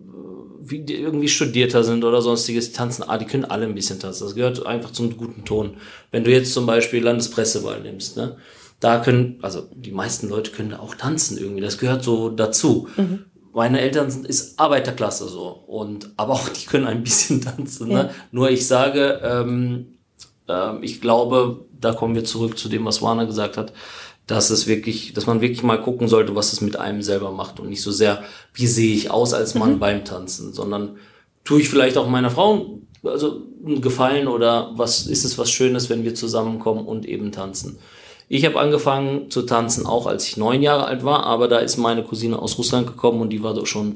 wie, 0.60 0.84
irgendwie 0.88 1.28
studierter 1.28 1.84
sind 1.84 2.04
oder 2.04 2.22
sonstiges, 2.22 2.70
die 2.70 2.78
tanzen, 2.78 3.04
ah, 3.08 3.18
die 3.18 3.26
können 3.26 3.46
alle 3.46 3.66
ein 3.66 3.76
bisschen 3.76 4.00
tanzen. 4.00 4.26
Das 4.26 4.36
gehört 4.36 4.66
einfach 4.66 4.92
zum 4.92 5.18
guten 5.18 5.46
Ton. 5.46 5.78
Wenn 6.12 6.24
du 6.24 6.32
jetzt 6.32 6.54
zum 6.54 6.66
Beispiel 6.66 7.04
Landespressewahl 7.04 7.82
nimmst, 7.82 8.18
ne, 8.18 8.38
da 8.80 9.00
können, 9.00 9.40
also 9.42 9.68
die 9.74 9.92
meisten 9.92 10.30
Leute 10.30 10.52
können 10.52 10.72
da 10.72 10.80
auch 10.80 10.96
tanzen 10.96 11.38
irgendwie. 11.38 11.62
Das 11.62 11.78
gehört 11.78 12.04
so 12.04 12.30
dazu. 12.30 12.88
Mhm 12.98 13.26
meine 13.54 13.82
Eltern 13.82 14.10
sind 14.10 14.28
ist 14.28 14.60
Arbeiterklasse 14.60 15.28
so 15.28 15.48
und 15.68 16.10
aber 16.18 16.34
auch 16.34 16.50
die 16.50 16.66
können 16.66 16.88
ein 16.88 17.04
bisschen 17.04 17.42
tanzen. 17.42 17.90
Ne? 17.90 17.94
Ja. 17.94 18.10
Nur 18.32 18.50
ich 18.50 18.68
sage, 18.68 19.20
ähm, 19.24 19.98
äh, 20.48 20.78
ich 20.82 21.02
glaube, 21.02 21.66
da 21.80 21.94
kommen 21.94 22.16
wir 22.16 22.24
zurück 22.24 22.58
zu 22.58 22.70
dem, 22.70 22.86
was 22.86 23.02
Warner 23.02 23.26
gesagt 23.26 23.58
hat, 23.58 23.74
dass 24.32 24.50
es 24.50 24.66
wirklich, 24.66 25.12
dass 25.14 25.28
man 25.28 25.42
wirklich 25.42 25.62
mal 25.62 25.82
gucken 25.82 26.08
sollte, 26.08 26.36
was 26.36 26.54
es 26.54 26.62
mit 26.62 26.78
einem 26.78 27.02
selber 27.02 27.32
macht 27.32 27.60
und 27.60 27.70
nicht 27.70 27.82
so 27.82 27.92
sehr, 27.92 28.24
wie 28.54 28.66
sehe 28.66 28.96
ich 28.96 29.12
aus 29.12 29.34
als 29.34 29.56
Mann 29.56 29.74
mhm. 29.74 29.80
beim 29.80 30.06
Tanzen, 30.06 30.54
sondern 30.54 30.96
tue 31.44 31.60
ich 31.60 31.70
vielleicht 31.70 31.98
auch 31.98 32.08
meiner 32.08 32.32
Frau 32.32 32.80
also 33.04 33.42
einen 33.66 33.82
Gefallen 33.82 34.28
oder 34.28 34.72
was 34.76 35.06
ist 35.08 35.26
es 35.26 35.38
was 35.38 35.52
Schönes, 35.52 35.90
wenn 35.90 36.06
wir 36.06 36.16
zusammenkommen 36.16 36.86
und 36.86 37.06
eben 37.06 37.32
tanzen. 37.32 37.80
Ich 38.30 38.46
habe 38.46 38.60
angefangen 38.60 39.30
zu 39.30 39.42
tanzen, 39.42 39.86
auch 39.86 40.08
als 40.08 40.28
ich 40.28 40.38
neun 40.38 40.62
Jahre 40.62 40.86
alt 40.86 41.04
war, 41.04 41.24
aber 41.24 41.50
da 41.50 41.58
ist 41.58 41.76
meine 41.76 42.04
Cousine 42.04 42.40
aus 42.40 42.58
Russland 42.58 42.88
gekommen 42.88 43.20
und 43.20 43.32
die 43.32 43.44
war 43.44 43.54
dort 43.54 43.68
schon, 43.68 43.96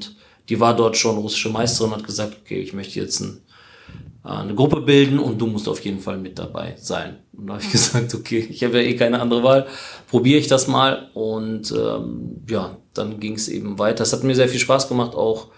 die 0.50 0.60
war 0.60 0.76
dort 0.76 0.98
schon 0.98 1.16
russische 1.16 1.48
Meisterin 1.48 1.92
und 1.92 1.98
hat 1.98 2.06
gesagt, 2.06 2.36
okay, 2.44 2.60
ich 2.60 2.74
möchte 2.74 3.00
jetzt 3.00 3.20
ein, 3.20 3.40
eine 4.26 4.54
Gruppe 4.54 4.80
bilden 4.80 5.18
und 5.18 5.38
du 5.38 5.46
musst 5.46 5.68
auf 5.68 5.80
jeden 5.80 6.00
Fall 6.00 6.18
mit 6.18 6.38
dabei 6.38 6.74
sein. 6.78 7.18
Und 7.32 7.46
da 7.46 7.54
habe 7.54 7.62
ich 7.62 7.72
gesagt, 7.72 8.14
okay, 8.14 8.46
ich 8.50 8.64
habe 8.64 8.82
ja 8.82 8.88
eh 8.88 8.96
keine 8.96 9.20
andere 9.20 9.42
Wahl, 9.42 9.66
probiere 10.08 10.40
ich 10.40 10.48
das 10.48 10.66
mal 10.66 11.10
und 11.14 11.72
ähm, 11.72 12.42
ja, 12.48 12.76
dann 12.94 13.20
ging 13.20 13.34
es 13.34 13.48
eben 13.48 13.78
weiter. 13.78 14.02
Es 14.02 14.12
hat 14.12 14.24
mir 14.24 14.34
sehr 14.34 14.48
viel 14.48 14.60
Spaß 14.60 14.88
gemacht, 14.88 15.14
auch 15.14 15.48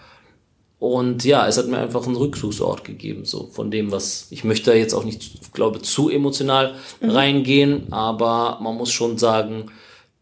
und 0.79 1.25
ja, 1.25 1.45
es 1.45 1.57
hat 1.57 1.67
mir 1.67 1.77
einfach 1.77 2.05
einen 2.05 2.15
Rückzugsort 2.15 2.85
gegeben, 2.85 3.25
so 3.25 3.47
von 3.51 3.69
dem, 3.69 3.91
was 3.91 4.27
ich 4.29 4.45
möchte 4.45 4.73
jetzt 4.73 4.93
auch 4.93 5.03
nicht, 5.03 5.53
glaube 5.53 5.81
zu 5.81 6.09
emotional 6.09 6.75
mhm. 7.01 7.09
reingehen, 7.09 7.91
aber 7.91 8.59
man 8.61 8.75
muss 8.75 8.91
schon 8.91 9.17
sagen, 9.17 9.71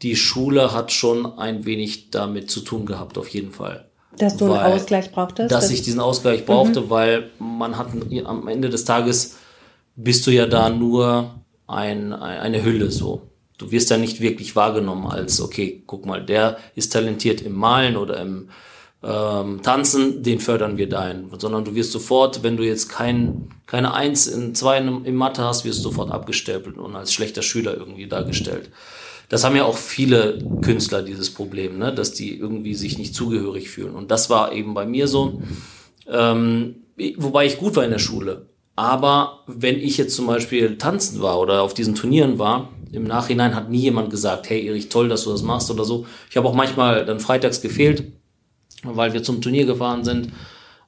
die 0.01 0.15
Schule 0.15 0.73
hat 0.73 0.91
schon 0.91 1.37
ein 1.37 1.65
wenig 1.65 2.09
damit 2.09 2.49
zu 2.49 2.61
tun 2.61 2.87
gehabt, 2.87 3.17
auf 3.19 3.27
jeden 3.27 3.51
Fall. 3.51 3.86
Dass 4.17 4.37
du 4.37 4.49
weil, 4.49 4.59
einen 4.59 4.73
Ausgleich 4.73 5.11
brauchtest? 5.11 5.51
Dass 5.51 5.69
ich 5.69 5.81
diesen 5.81 5.99
Ausgleich 5.99 6.45
brauchte, 6.45 6.81
mhm. 6.81 6.89
weil 6.89 7.29
man 7.39 7.77
hat 7.77 7.87
am 8.25 8.47
Ende 8.47 8.69
des 8.69 8.85
Tages 8.85 9.37
bist 9.95 10.25
du 10.27 10.31
ja 10.31 10.45
da 10.45 10.69
nur 10.69 11.35
ein, 11.67 12.13
eine 12.13 12.63
Hülle 12.63 12.91
so. 12.91 13.23
Du 13.57 13.71
wirst 13.71 13.89
ja 13.89 13.97
nicht 13.97 14.21
wirklich 14.21 14.55
wahrgenommen 14.55 15.07
als, 15.07 15.41
okay, 15.41 15.83
guck 15.87 16.05
mal, 16.05 16.23
der 16.23 16.57
ist 16.75 16.93
talentiert 16.93 17.41
im 17.41 17.53
Malen 17.53 17.97
oder 17.97 18.19
im 18.19 18.49
ähm, 19.03 19.61
Tanzen, 19.63 20.21
den 20.23 20.39
fördern 20.39 20.77
wir 20.77 20.87
dahin. 20.87 21.29
Sondern 21.37 21.65
du 21.65 21.73
wirst 21.75 21.91
sofort, 21.91 22.43
wenn 22.43 22.57
du 22.57 22.63
jetzt 22.63 22.89
kein, 22.89 23.49
keine 23.65 23.93
Eins 23.93 24.27
in 24.27 24.53
zwei 24.53 24.77
im 24.77 25.15
Mathe 25.15 25.43
hast, 25.43 25.65
wirst 25.65 25.79
du 25.79 25.83
sofort 25.89 26.11
abgestempelt 26.11 26.77
und 26.77 26.95
als 26.95 27.13
schlechter 27.13 27.41
Schüler 27.41 27.75
irgendwie 27.75 28.07
dargestellt. 28.07 28.69
Das 29.29 29.43
haben 29.43 29.55
ja 29.55 29.65
auch 29.65 29.77
viele 29.77 30.39
Künstler 30.61 31.01
dieses 31.01 31.33
Problem, 31.33 31.77
ne? 31.77 31.93
dass 31.93 32.13
die 32.13 32.37
irgendwie 32.37 32.75
sich 32.75 32.97
nicht 32.97 33.13
zugehörig 33.13 33.69
fühlen. 33.69 33.93
Und 33.93 34.11
das 34.11 34.29
war 34.29 34.53
eben 34.53 34.73
bei 34.73 34.85
mir 34.85 35.07
so. 35.07 35.41
Ähm, 36.09 36.75
wobei 37.17 37.45
ich 37.45 37.57
gut 37.57 37.75
war 37.75 37.83
in 37.83 37.91
der 37.91 37.99
Schule. 37.99 38.47
Aber 38.77 39.43
wenn 39.47 39.79
ich 39.79 39.97
jetzt 39.97 40.15
zum 40.15 40.27
Beispiel 40.27 40.77
tanzen 40.77 41.21
war 41.21 41.39
oder 41.39 41.61
auf 41.61 41.73
diesen 41.73 41.95
Turnieren 41.95 42.39
war, 42.39 42.69
im 42.91 43.03
Nachhinein 43.03 43.55
hat 43.55 43.69
nie 43.69 43.79
jemand 43.79 44.11
gesagt, 44.11 44.49
hey 44.49 44.65
Erich, 44.65 44.89
toll, 44.89 45.09
dass 45.09 45.23
du 45.23 45.31
das 45.31 45.41
machst 45.41 45.69
oder 45.71 45.83
so. 45.83 46.05
Ich 46.29 46.37
habe 46.37 46.47
auch 46.47 46.53
manchmal 46.53 47.05
dann 47.05 47.19
freitags 47.19 47.61
gefehlt, 47.61 48.03
weil 48.83 49.13
wir 49.13 49.23
zum 49.23 49.41
Turnier 49.41 49.65
gefahren 49.65 50.05
sind. 50.05 50.31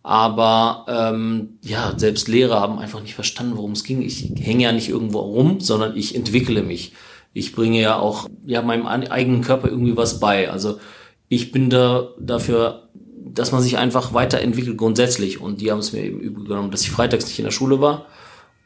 Aber 0.01 0.85
ähm, 0.87 1.59
ja, 1.61 1.93
selbst 1.97 2.27
Lehrer 2.27 2.61
haben 2.61 2.79
einfach 2.79 3.01
nicht 3.01 3.15
verstanden, 3.15 3.57
worum 3.57 3.73
es 3.73 3.83
ging. 3.83 4.01
Ich 4.01 4.31
hänge 4.39 4.63
ja 4.63 4.71
nicht 4.71 4.87
irgendwo 4.87 5.19
rum, 5.19 5.59
sondern 5.59 5.97
ich 5.97 6.15
entwickle 6.15 6.63
mich. 6.63 6.93
Ich 7.33 7.53
bringe 7.53 7.79
ja 7.79 7.97
auch 7.97 8.27
ja 8.45 8.61
meinem 8.61 8.87
eigenen 8.87 9.41
Körper 9.41 9.69
irgendwie 9.69 9.97
was 9.97 10.19
bei. 10.19 10.49
Also 10.49 10.79
ich 11.27 11.51
bin 11.51 11.69
da 11.69 12.09
dafür, 12.19 12.89
dass 13.25 13.51
man 13.51 13.61
sich 13.61 13.77
einfach 13.77 14.13
weiterentwickelt 14.13 14.77
grundsätzlich. 14.77 15.39
Und 15.39 15.61
die 15.61 15.71
haben 15.71 15.79
es 15.79 15.93
mir 15.93 16.03
eben 16.03 16.19
übel 16.19 16.45
genommen, 16.45 16.71
dass 16.71 16.81
ich 16.81 16.91
freitags 16.91 17.25
nicht 17.25 17.39
in 17.39 17.45
der 17.45 17.51
Schule 17.51 17.81
war 17.81 18.07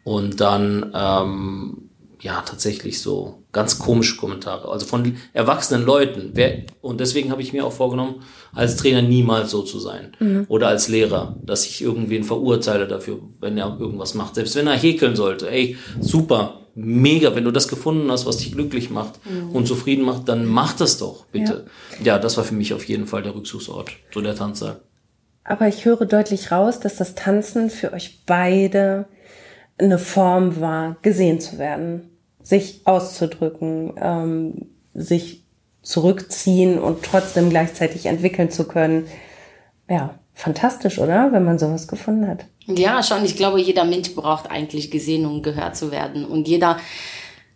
und 0.04 0.40
dann 0.40 0.92
ähm, 0.96 1.90
ja 2.24 2.42
tatsächlich 2.42 3.02
so 3.02 3.44
ganz 3.52 3.78
komische 3.78 4.16
Kommentare, 4.16 4.70
also 4.70 4.86
von 4.86 5.18
erwachsenen 5.34 5.86
Leuten. 5.86 6.32
Wer, 6.34 6.64
und 6.82 7.00
deswegen 7.00 7.32
habe 7.32 7.42
ich 7.42 7.54
mir 7.54 7.66
auch 7.66 7.74
vorgenommen, 7.74 8.24
als 8.54 8.78
Trainer 8.78 9.02
niemals 9.02 9.52
so 9.52 9.62
zu 9.62 9.80
sein. 9.80 10.16
Mhm. 10.20 10.46
Oder 10.48 10.70
als 10.70 10.88
Lehrer, 10.88 11.36
dass 11.44 11.66
ich 11.66 11.82
irgendwen 11.82 12.24
verurteile 12.24 12.88
dafür, 12.88 13.20
wenn 13.42 13.58
er 13.58 13.78
irgendwas 13.80 14.14
macht. 14.14 14.36
Selbst 14.36 14.56
wenn 14.56 14.68
er 14.68 14.78
häkeln 14.78 15.16
sollte, 15.16 15.52
ey, 15.52 15.78
super, 16.00 16.62
mega, 16.76 17.36
wenn 17.36 17.44
du 17.44 17.52
das 17.52 17.68
gefunden 17.68 18.10
hast, 18.10 18.26
was 18.26 18.38
dich 18.38 18.54
glücklich 18.54 18.90
macht 18.90 19.20
mhm. 19.26 19.52
und 19.52 19.68
zufrieden 19.68 20.06
macht, 20.06 20.30
dann 20.30 20.46
mach 20.46 20.74
das 20.74 20.98
doch, 20.98 21.26
bitte. 21.26 21.66
Ja. 22.00 22.06
ja, 22.06 22.20
das 22.20 22.38
war 22.38 22.46
für 22.46 22.56
mich 22.56 22.74
auf 22.74 22.86
jeden 22.86 23.06
Fall 23.06 23.22
der 23.22 23.36
Rückzugsort, 23.36 23.92
so 24.14 24.22
der 24.22 24.36
Tanzsaal. 24.36 24.80
Aber 25.44 25.68
ich 25.68 25.84
höre 25.84 26.06
deutlich 26.06 26.52
raus, 26.54 26.80
dass 26.80 26.96
das 26.96 27.16
Tanzen 27.16 27.70
für 27.70 27.92
euch 27.92 28.24
beide 28.26 29.08
eine 29.78 30.00
Form 30.00 30.62
war, 30.62 30.96
gesehen 31.02 31.42
zu 31.42 31.58
werden 31.58 32.13
sich 32.44 32.82
auszudrücken, 32.86 33.94
ähm, 34.00 34.68
sich 34.94 35.44
zurückziehen 35.82 36.80
und 36.80 37.04
trotzdem 37.04 37.50
gleichzeitig 37.50 38.06
entwickeln 38.06 38.52
zu 38.52 38.66
können. 38.66 39.08
Ja, 39.90 40.16
fantastisch, 40.34 41.00
oder? 41.00 41.32
Wenn 41.32 41.44
man 41.44 41.60
sowas 41.60 41.88
gefunden 41.88 42.28
hat. 42.28 42.46
Ja, 42.66 43.04
schon. 43.04 43.26
Ich 43.26 43.36
glaube, 43.36 43.60
jeder 43.60 43.84
Mensch 43.84 44.16
braucht 44.16 44.50
eigentlich 44.50 44.92
gesehen 44.92 45.26
und 45.26 45.44
gehört 45.44 45.76
zu 45.76 45.92
werden. 45.92 46.26
Und 46.26 46.48
jeder 46.48 46.78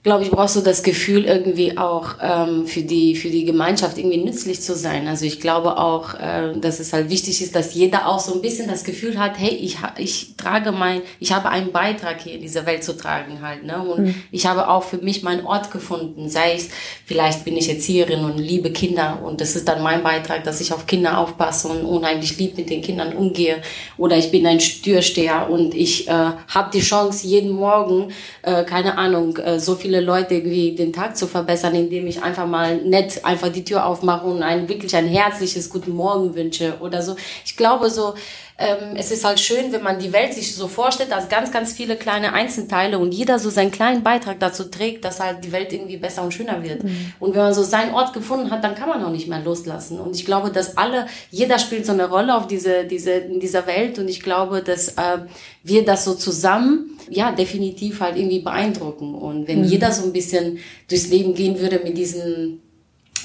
glaube 0.03 0.23
ich, 0.23 0.31
brauchst 0.31 0.55
du 0.55 0.61
das 0.61 0.83
Gefühl 0.83 1.25
irgendwie 1.25 1.77
auch 1.77 2.15
ähm, 2.21 2.65
für 2.65 2.81
die 2.81 3.15
für 3.15 3.29
die 3.29 3.43
Gemeinschaft 3.43 3.97
irgendwie 3.97 4.23
nützlich 4.23 4.61
zu 4.61 4.75
sein. 4.75 5.07
Also 5.07 5.25
ich 5.25 5.41
glaube 5.41 5.77
auch, 5.77 6.13
äh, 6.13 6.53
dass 6.61 6.79
es 6.79 6.93
halt 6.93 7.09
wichtig 7.09 7.41
ist, 7.41 7.55
dass 7.55 7.73
jeder 7.73 8.07
auch 8.07 8.19
so 8.19 8.33
ein 8.33 8.41
bisschen 8.41 8.69
das 8.69 8.83
Gefühl 8.83 9.19
hat, 9.19 9.33
hey, 9.37 9.49
ich 9.49 9.77
ich 9.97 10.37
trage 10.37 10.71
mein, 10.71 11.01
ich 11.19 11.33
habe 11.33 11.49
einen 11.49 11.71
Beitrag 11.71 12.21
hier 12.21 12.35
in 12.35 12.41
dieser 12.41 12.65
Welt 12.65 12.83
zu 12.83 12.95
tragen 12.95 13.41
halt, 13.41 13.65
ne? 13.65 13.81
Und 13.81 14.05
mhm. 14.05 14.15
ich 14.31 14.45
habe 14.45 14.69
auch 14.69 14.83
für 14.83 14.97
mich 14.97 15.23
meinen 15.23 15.45
Ort 15.45 15.71
gefunden. 15.71 16.29
Sei 16.29 16.53
es 16.53 16.69
vielleicht 17.05 17.43
bin 17.43 17.57
ich 17.57 17.67
Erzieherin 17.67 18.23
und 18.23 18.37
liebe 18.37 18.71
Kinder 18.71 19.19
und 19.23 19.41
das 19.41 19.55
ist 19.55 19.67
dann 19.67 19.83
mein 19.83 20.03
Beitrag, 20.03 20.43
dass 20.43 20.61
ich 20.61 20.71
auf 20.71 20.85
Kinder 20.85 21.17
aufpasse 21.17 21.67
und 21.67 21.83
unheimlich 21.83 22.37
lieb 22.37 22.55
mit 22.55 22.69
den 22.69 22.81
Kindern 22.81 23.13
umgehe. 23.13 23.61
Oder 23.97 24.17
ich 24.17 24.31
bin 24.31 24.45
ein 24.45 24.59
Türsteher 24.59 25.49
und 25.49 25.73
ich 25.73 26.07
äh, 26.07 26.11
habe 26.11 26.69
die 26.71 26.81
Chance 26.81 27.27
jeden 27.27 27.51
Morgen, 27.51 28.13
äh, 28.43 28.63
keine 28.63 28.97
Ahnung, 28.97 29.35
äh, 29.37 29.59
so 29.59 29.75
viele 29.75 29.86
viele 29.87 30.01
Leute 30.01 30.33
irgendwie 30.33 30.75
den 30.75 30.91
Tag 30.91 31.15
zu 31.15 31.27
verbessern, 31.27 31.73
indem 31.73 32.07
ich 32.07 32.21
einfach 32.21 32.45
mal 32.45 32.75
nett 32.75 33.23
einfach 33.23 33.47
die 33.47 33.63
Tür 33.63 33.85
aufmache 33.85 34.27
und 34.27 34.43
ein 34.43 34.67
wirklich 34.67 34.93
ein 34.97 35.07
herzliches 35.07 35.69
Guten 35.69 35.95
Morgen 35.95 36.35
wünsche 36.35 36.73
oder 36.81 37.01
so. 37.01 37.15
Ich 37.45 37.55
glaube 37.55 37.89
so, 37.89 38.13
ähm, 38.59 38.95
es 38.95 39.11
ist 39.11 39.23
halt 39.23 39.39
schön, 39.39 39.71
wenn 39.71 39.83
man 39.83 39.99
die 39.99 40.11
Welt 40.11 40.33
sich 40.33 40.55
so 40.55 40.67
vorstellt, 40.67 41.13
als 41.13 41.29
ganz, 41.29 41.51
ganz 41.51 41.73
viele 41.73 41.95
kleine 41.95 42.33
Einzelteile 42.33 42.97
und 42.97 43.13
jeder 43.13 43.37
so 43.37 43.51
seinen 43.51 43.69
kleinen 43.69 44.01
Beitrag 44.01 44.39
dazu 44.39 44.63
trägt, 44.63 45.05
dass 45.05 45.19
halt 45.19 45.43
die 45.43 45.51
Welt 45.51 45.71
irgendwie 45.71 45.97
besser 45.97 46.23
und 46.23 46.33
schöner 46.33 46.63
wird. 46.63 46.83
Mhm. 46.83 47.13
Und 47.19 47.35
wenn 47.35 47.41
man 47.41 47.53
so 47.53 47.61
seinen 47.61 47.93
Ort 47.93 48.13
gefunden 48.13 48.49
hat, 48.49 48.63
dann 48.63 48.73
kann 48.73 48.89
man 48.89 49.03
auch 49.03 49.11
nicht 49.11 49.27
mehr 49.27 49.41
loslassen. 49.41 49.99
Und 49.99 50.15
ich 50.15 50.25
glaube, 50.25 50.49
dass 50.49 50.75
alle, 50.75 51.05
jeder 51.29 51.59
spielt 51.59 51.85
so 51.85 51.91
eine 51.91 52.09
Rolle 52.09 52.35
auf 52.35 52.47
diese, 52.47 52.85
diese, 52.85 53.11
in 53.11 53.39
dieser 53.39 53.67
Welt 53.67 53.99
und 53.99 54.07
ich 54.07 54.21
glaube, 54.21 54.63
dass 54.63 54.89
äh, 54.89 55.19
wir 55.63 55.85
das 55.85 56.03
so 56.03 56.15
zusammen, 56.15 56.97
ja, 57.09 57.31
definitiv 57.31 58.01
halt 58.01 58.17
irgendwie 58.17 58.39
beeindrucken. 58.39 59.13
Und 59.13 59.47
wenn 59.47 59.59
mhm. 59.59 59.67
jeder 59.67 59.91
so 59.91 60.03
ein 60.03 60.13
bisschen 60.13 60.57
durchs 60.89 61.09
Leben 61.09 61.35
gehen 61.35 61.59
würde 61.59 61.79
mit 61.83 61.95
diesem 61.95 62.59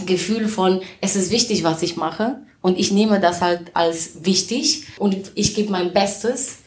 Gefühl 0.07 0.49
von, 0.49 0.81
es 1.01 1.17
ist 1.17 1.31
wichtig, 1.31 1.65
was 1.65 1.83
ich 1.83 1.97
mache 1.97 2.39
und 2.61 2.79
ich 2.79 2.93
nehme 2.93 3.21
das 3.21 3.41
halt 3.41 3.71
als 3.75 4.25
wichtig 4.25 4.85
und 4.99 5.33
ich 5.35 5.55
gebe 5.55 5.71
mein 5.71 5.93
Bestes, 5.93 6.59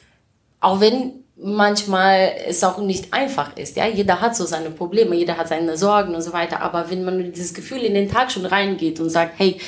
auch 0.59 0.79
wenn 0.79 1.23
manchmal 1.37 2.31
es 2.47 2.63
auch 2.63 2.77
nicht 2.77 3.13
einfach 3.13 3.57
ist. 3.57 3.75
Ja, 3.75 3.87
jeder 3.87 4.21
hat 4.21 4.35
so 4.35 4.45
seine 4.45 4.71
Probleme, 4.71 5.15
jeder 5.15 5.37
hat 5.37 5.49
seine 5.49 5.77
Sorgen 5.77 6.15
und 6.15 6.21
so 6.21 6.33
weiter. 6.33 6.61
Aber 6.61 6.89
wenn 6.89 7.03
man 7.03 7.31
dieses 7.31 7.53
Gefühl 7.53 7.79
in 7.79 7.93
den 7.93 8.09
Tag 8.09 8.31
schon 8.31 8.45
reingeht 8.45 8.99
und 8.99 9.09
sagt, 9.09 9.33
hey, 9.37 9.59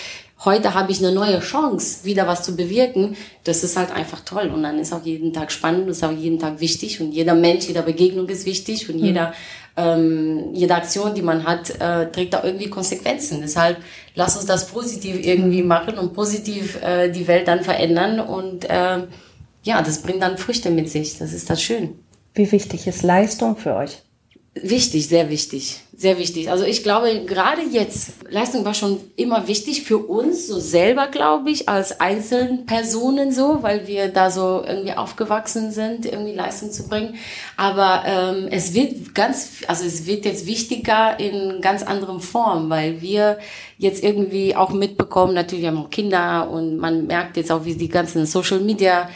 heute 0.45 0.73
habe 0.73 0.91
ich 0.91 0.99
eine 0.99 1.11
neue 1.11 1.39
Chance, 1.39 2.05
wieder 2.05 2.27
was 2.27 2.43
zu 2.43 2.55
bewirken, 2.55 3.15
das 3.43 3.63
ist 3.63 3.77
halt 3.77 3.91
einfach 3.91 4.21
toll. 4.21 4.51
Und 4.53 4.63
dann 4.63 4.79
ist 4.79 4.93
auch 4.93 5.03
jeden 5.03 5.33
Tag 5.33 5.51
spannend, 5.51 5.89
ist 5.89 6.03
auch 6.03 6.11
jeden 6.11 6.39
Tag 6.39 6.59
wichtig 6.59 7.01
und 7.01 7.11
jeder 7.11 7.35
Mensch, 7.35 7.67
jeder 7.67 7.81
Begegnung 7.81 8.27
ist 8.29 8.45
wichtig 8.45 8.89
und 8.89 8.97
mhm. 8.97 9.05
jeder 9.05 9.33
ähm, 9.77 10.53
jede 10.53 10.75
Aktion, 10.75 11.13
die 11.13 11.21
man 11.21 11.45
hat, 11.45 11.69
äh, 11.79 12.11
trägt 12.11 12.35
auch 12.35 12.43
irgendwie 12.43 12.69
Konsequenzen. 12.69 13.41
Deshalb 13.41 13.77
lass 14.15 14.35
uns 14.35 14.47
das 14.47 14.67
positiv 14.67 15.23
irgendwie 15.23 15.61
machen 15.61 15.99
und 15.99 16.13
positiv 16.13 16.81
äh, 16.81 17.09
die 17.09 17.27
Welt 17.27 17.47
dann 17.47 17.61
verändern 17.61 18.19
und 18.19 18.65
äh, 18.65 19.03
ja, 19.63 19.81
das 19.81 20.01
bringt 20.01 20.23
dann 20.23 20.37
Früchte 20.37 20.71
mit 20.71 20.89
sich. 20.89 21.19
Das 21.19 21.31
ist 21.31 21.49
das 21.49 21.61
schön. 21.61 21.99
Wie 22.33 22.51
wichtig 22.51 22.87
ist 22.87 23.03
Leistung 23.03 23.55
für 23.55 23.75
euch? 23.75 24.01
Wichtig, 24.63 25.07
sehr 25.07 25.29
wichtig, 25.29 25.81
sehr 25.95 26.17
wichtig. 26.17 26.49
Also 26.49 26.63
ich 26.63 26.83
glaube, 26.83 27.25
gerade 27.25 27.61
jetzt, 27.61 28.13
Leistung 28.29 28.63
war 28.65 28.73
schon 28.73 28.99
immer 29.15 29.47
wichtig 29.47 29.83
für 29.83 29.97
uns, 29.97 30.47
so 30.47 30.59
selber, 30.59 31.07
glaube 31.07 31.49
ich, 31.49 31.67
als 31.67 31.99
einzelnen 31.99 32.65
Personen 32.65 33.31
so, 33.31 33.61
weil 33.61 33.87
wir 33.87 34.07
da 34.07 34.31
so 34.31 34.63
irgendwie 34.65 34.93
aufgewachsen 34.93 35.71
sind, 35.71 36.05
irgendwie 36.05 36.33
Leistung 36.33 36.71
zu 36.71 36.87
bringen. 36.87 37.15
Aber 37.55 38.03
ähm, 38.05 38.47
es 38.51 38.73
wird 38.73 39.13
ganz, 39.15 39.63
also 39.67 39.85
es 39.85 40.05
wird 40.05 40.25
jetzt 40.25 40.45
wichtiger 40.45 41.19
in 41.19 41.61
ganz 41.61 41.83
anderem 41.83 42.21
Form, 42.21 42.69
weil 42.69 43.01
wir 43.01 43.39
jetzt 43.77 44.03
irgendwie 44.03 44.55
auch 44.55 44.71
mitbekommen, 44.71 45.33
natürlich 45.33 45.67
haben 45.67 45.77
wir 45.77 45.89
Kinder 45.89 46.49
und 46.49 46.77
man 46.77 47.07
merkt 47.07 47.37
jetzt 47.37 47.51
auch, 47.51 47.65
wie 47.65 47.75
die 47.75 47.89
ganzen 47.89 48.25
Social 48.25 48.59
Media 48.59 49.09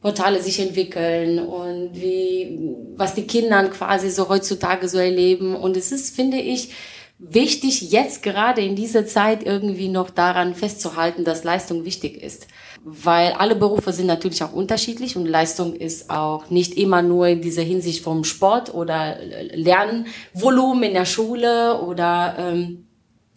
Portale 0.00 0.40
sich 0.42 0.60
entwickeln 0.60 1.40
und 1.40 1.90
wie, 1.94 2.76
was 2.96 3.14
die 3.14 3.26
Kinder 3.26 3.64
quasi 3.68 4.10
so 4.10 4.28
heutzutage 4.28 4.88
so 4.88 4.98
erleben. 4.98 5.56
Und 5.56 5.76
es 5.76 5.90
ist, 5.90 6.14
finde 6.14 6.38
ich, 6.38 6.70
wichtig, 7.18 7.90
jetzt 7.90 8.22
gerade 8.22 8.62
in 8.62 8.76
dieser 8.76 9.06
Zeit 9.06 9.44
irgendwie 9.44 9.88
noch 9.88 10.10
daran 10.10 10.54
festzuhalten, 10.54 11.24
dass 11.24 11.42
Leistung 11.42 11.84
wichtig 11.84 12.22
ist. 12.22 12.46
Weil 12.84 13.32
alle 13.32 13.56
Berufe 13.56 13.92
sind 13.92 14.06
natürlich 14.06 14.42
auch 14.44 14.52
unterschiedlich 14.52 15.16
und 15.16 15.26
Leistung 15.26 15.74
ist 15.74 16.10
auch 16.10 16.48
nicht 16.48 16.74
immer 16.74 17.02
nur 17.02 17.26
in 17.26 17.42
dieser 17.42 17.62
Hinsicht 17.62 18.04
vom 18.04 18.22
Sport 18.22 18.72
oder 18.72 19.18
Lernvolumen 19.52 20.84
in 20.84 20.94
der 20.94 21.06
Schule 21.06 21.80
oder 21.82 22.36
ähm, 22.38 22.86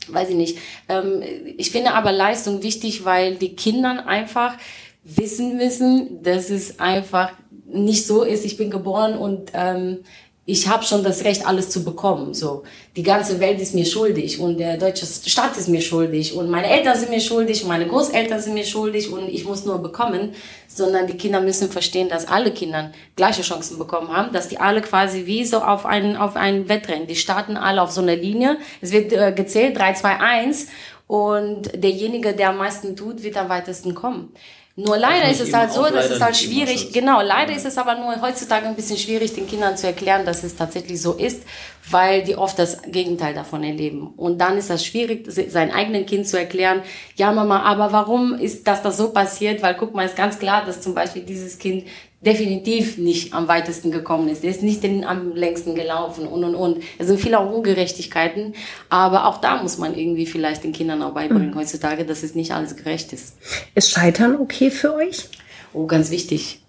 weiß 0.07 0.29
ich 0.29 0.35
nicht. 0.35 0.57
Ähm, 0.87 1.23
ich 1.57 1.71
finde 1.71 1.93
aber 1.93 2.11
Leistung 2.11 2.61
wichtig, 2.61 3.03
weil 3.03 3.35
die 3.35 3.55
Kindern 3.55 3.99
einfach 3.99 4.57
wissen 5.03 5.57
müssen, 5.57 6.23
dass 6.23 6.49
es 6.49 6.79
einfach 6.79 7.31
nicht 7.65 8.05
so 8.05 8.23
ist, 8.23 8.45
ich 8.45 8.57
bin 8.57 8.69
geboren 8.69 9.17
und 9.17 9.51
ähm, 9.53 9.99
ich 10.45 10.67
habe 10.67 10.83
schon 10.83 11.03
das 11.03 11.23
Recht, 11.23 11.45
alles 11.45 11.69
zu 11.69 11.83
bekommen. 11.83 12.33
So, 12.33 12.63
die 12.95 13.03
ganze 13.03 13.39
Welt 13.39 13.61
ist 13.61 13.75
mir 13.75 13.85
schuldig 13.85 14.39
und 14.39 14.57
der 14.57 14.77
deutsche 14.77 15.05
Staat 15.05 15.55
ist 15.55 15.69
mir 15.69 15.81
schuldig 15.81 16.35
und 16.35 16.49
meine 16.49 16.67
Eltern 16.67 16.97
sind 16.97 17.11
mir 17.11 17.21
schuldig 17.21 17.63
meine 17.65 17.87
Großeltern 17.87 18.41
sind 18.41 18.55
mir 18.55 18.65
schuldig 18.65 19.11
und 19.11 19.29
ich 19.29 19.45
muss 19.45 19.65
nur 19.65 19.77
bekommen, 19.77 20.33
sondern 20.67 21.05
die 21.05 21.15
Kinder 21.15 21.41
müssen 21.41 21.69
verstehen, 21.69 22.09
dass 22.09 22.27
alle 22.27 22.51
Kinder 22.51 22.91
gleiche 23.15 23.43
Chancen 23.43 23.77
bekommen 23.77 24.09
haben, 24.09 24.33
dass 24.33 24.49
die 24.49 24.57
alle 24.57 24.81
quasi 24.81 25.25
wie 25.25 25.45
so 25.45 25.59
auf 25.59 25.85
einen 25.85 26.17
auf 26.17 26.35
einen 26.35 26.67
Wettrennen, 26.67 27.07
die 27.07 27.15
starten 27.15 27.55
alle 27.55 27.81
auf 27.81 27.91
so 27.91 28.01
einer 28.01 28.15
Linie. 28.15 28.57
Es 28.81 28.91
wird 28.91 29.13
äh, 29.13 29.31
gezählt 29.31 29.77
3 29.77 29.93
2 29.93 30.19
1 30.19 30.67
und 31.07 31.71
derjenige, 31.75 32.33
der 32.33 32.49
am 32.49 32.57
meisten 32.57 32.95
tut, 32.95 33.21
wird 33.21 33.37
am 33.37 33.49
weitesten 33.49 33.93
kommen. 33.93 34.33
Nur 34.77 34.97
leider 34.97 35.29
ist 35.29 35.41
es 35.41 35.53
halt 35.53 35.73
so, 35.73 35.83
dass 35.83 36.09
es 36.09 36.21
halt 36.21 36.37
schwierig, 36.37 36.93
genau, 36.93 37.21
leider 37.21 37.53
ist 37.53 37.65
es 37.65 37.77
aber 37.77 37.95
nur 37.95 38.21
heutzutage 38.21 38.67
ein 38.67 38.75
bisschen 38.75 38.97
schwierig, 38.97 39.33
den 39.33 39.45
Kindern 39.45 39.75
zu 39.75 39.85
erklären, 39.85 40.25
dass 40.25 40.43
es 40.43 40.55
tatsächlich 40.55 41.01
so 41.01 41.13
ist, 41.13 41.43
weil 41.89 42.23
die 42.23 42.37
oft 42.37 42.57
das 42.57 42.81
Gegenteil 42.83 43.33
davon 43.33 43.65
erleben. 43.65 44.13
Und 44.15 44.37
dann 44.39 44.57
ist 44.57 44.69
das 44.69 44.85
schwierig, 44.85 45.25
sein 45.29 45.71
eigenen 45.71 46.05
Kind 46.05 46.25
zu 46.25 46.39
erklären, 46.39 46.83
ja 47.17 47.33
Mama, 47.33 47.63
aber 47.63 47.91
warum 47.91 48.33
ist 48.33 48.65
das 48.65 48.81
das 48.81 48.95
so 48.95 49.09
passiert? 49.09 49.61
Weil 49.61 49.75
guck 49.75 49.93
mal, 49.93 50.05
ist 50.05 50.15
ganz 50.15 50.39
klar, 50.39 50.65
dass 50.65 50.79
zum 50.79 50.95
Beispiel 50.95 51.23
dieses 51.23 51.59
Kind 51.59 51.85
definitiv 52.21 52.97
nicht 52.97 53.33
am 53.33 53.47
weitesten 53.47 53.91
gekommen 53.91 54.29
ist. 54.29 54.43
Er 54.43 54.51
ist 54.51 54.61
nicht 54.61 54.83
den, 54.83 55.03
am 55.03 55.35
längsten 55.35 55.73
gelaufen 55.73 56.27
und 56.27 56.43
und 56.43 56.55
und. 56.55 56.83
Es 56.99 57.07
sind 57.07 57.19
viele 57.19 57.39
Ungerechtigkeiten, 57.39 58.53
aber 58.89 59.25
auch 59.25 59.41
da 59.41 59.61
muss 59.61 59.79
man 59.79 59.97
irgendwie 59.97 60.27
vielleicht 60.27 60.63
den 60.63 60.71
Kindern 60.71 61.01
auch 61.01 61.13
beibringen 61.13 61.51
mhm. 61.51 61.55
heutzutage, 61.55 62.05
dass 62.05 62.21
es 62.21 62.35
nicht 62.35 62.51
alles 62.51 62.75
gerecht 62.75 63.11
ist. 63.11 63.37
Ist 63.73 63.89
Scheitern 63.89 64.35
okay 64.35 64.69
für 64.69 64.93
euch? 64.93 65.29
Oh, 65.73 65.87
ganz 65.87 66.11
wichtig, 66.11 66.61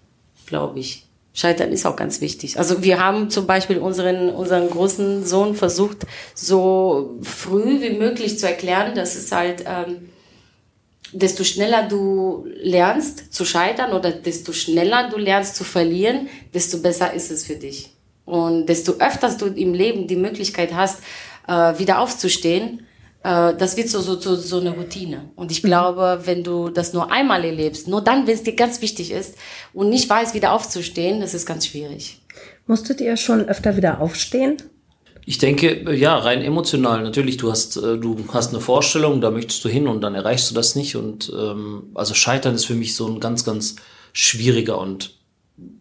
glaube 0.47 0.79
ich. 0.79 1.05
Scheitern 1.35 1.71
ist 1.71 1.85
auch 1.85 1.95
ganz 1.95 2.21
wichtig. 2.21 2.59
Also 2.59 2.83
wir 2.83 3.03
haben 3.03 3.31
zum 3.31 3.47
Beispiel 3.47 3.79
unseren, 3.79 4.29
unseren 4.29 4.69
großen 4.69 5.25
Sohn 5.25 5.55
versucht, 5.55 6.05
so 6.35 7.17
früh 7.23 7.81
wie 7.81 7.97
möglich 7.97 8.37
zu 8.37 8.47
erklären, 8.47 8.93
dass 8.93 9.15
es 9.15 9.31
halt 9.31 9.65
ähm, 9.67 10.09
desto 11.13 11.43
schneller 11.43 11.87
du 11.87 12.45
lernst 12.55 13.33
zu 13.33 13.45
scheitern 13.45 13.93
oder 13.93 14.11
desto 14.11 14.53
schneller 14.53 15.09
du 15.09 15.17
lernst 15.17 15.55
zu 15.55 15.63
verlieren, 15.63 16.27
desto 16.53 16.79
besser 16.79 17.13
ist 17.13 17.31
es 17.31 17.45
für 17.45 17.55
dich. 17.55 17.91
Und 18.25 18.67
desto 18.67 18.93
öfters 18.93 19.37
du 19.37 19.47
im 19.47 19.73
Leben 19.73 20.07
die 20.07 20.15
Möglichkeit 20.15 20.73
hast, 20.73 21.01
äh, 21.47 21.77
wieder 21.77 21.99
aufzustehen, 21.99 22.85
äh, 23.23 23.53
das 23.55 23.77
wird 23.77 23.89
so, 23.89 24.01
so, 24.01 24.19
so, 24.19 24.35
so 24.35 24.59
eine 24.59 24.71
Routine. 24.71 25.29
Und 25.35 25.51
ich 25.51 25.61
glaube, 25.61 26.21
wenn 26.25 26.43
du 26.43 26.69
das 26.69 26.93
nur 26.93 27.11
einmal 27.11 27.43
erlebst, 27.43 27.87
nur 27.87 28.01
dann, 28.01 28.27
wenn 28.27 28.35
es 28.35 28.43
dir 28.43 28.55
ganz 28.55 28.81
wichtig 28.81 29.11
ist 29.11 29.35
und 29.73 29.89
nicht 29.89 30.09
weißt, 30.09 30.33
wieder 30.33 30.53
aufzustehen, 30.53 31.21
das 31.21 31.33
ist 31.33 31.45
ganz 31.45 31.67
schwierig. 31.67 32.21
Musstet 32.65 33.01
ihr 33.01 33.17
schon 33.17 33.47
öfter 33.47 33.75
wieder 33.75 33.99
aufstehen? 33.99 34.57
Ich 35.25 35.37
denke, 35.37 35.93
ja, 35.95 36.17
rein 36.17 36.41
emotional. 36.41 37.01
Natürlich, 37.03 37.37
du 37.37 37.51
hast, 37.51 37.77
äh, 37.77 37.97
du 37.97 38.17
hast 38.33 38.49
eine 38.49 38.59
Vorstellung, 38.59 39.21
da 39.21 39.31
möchtest 39.31 39.63
du 39.63 39.69
hin 39.69 39.87
und 39.87 40.01
dann 40.01 40.15
erreichst 40.15 40.51
du 40.51 40.55
das 40.55 40.75
nicht. 40.75 40.95
Und 40.95 41.31
ähm, 41.37 41.91
also 41.93 42.13
Scheitern 42.13 42.55
ist 42.55 42.65
für 42.65 42.75
mich 42.75 42.95
so 42.95 43.07
ein 43.07 43.19
ganz, 43.19 43.45
ganz 43.45 43.77
schwieriger 44.11 44.79
und 44.79 45.15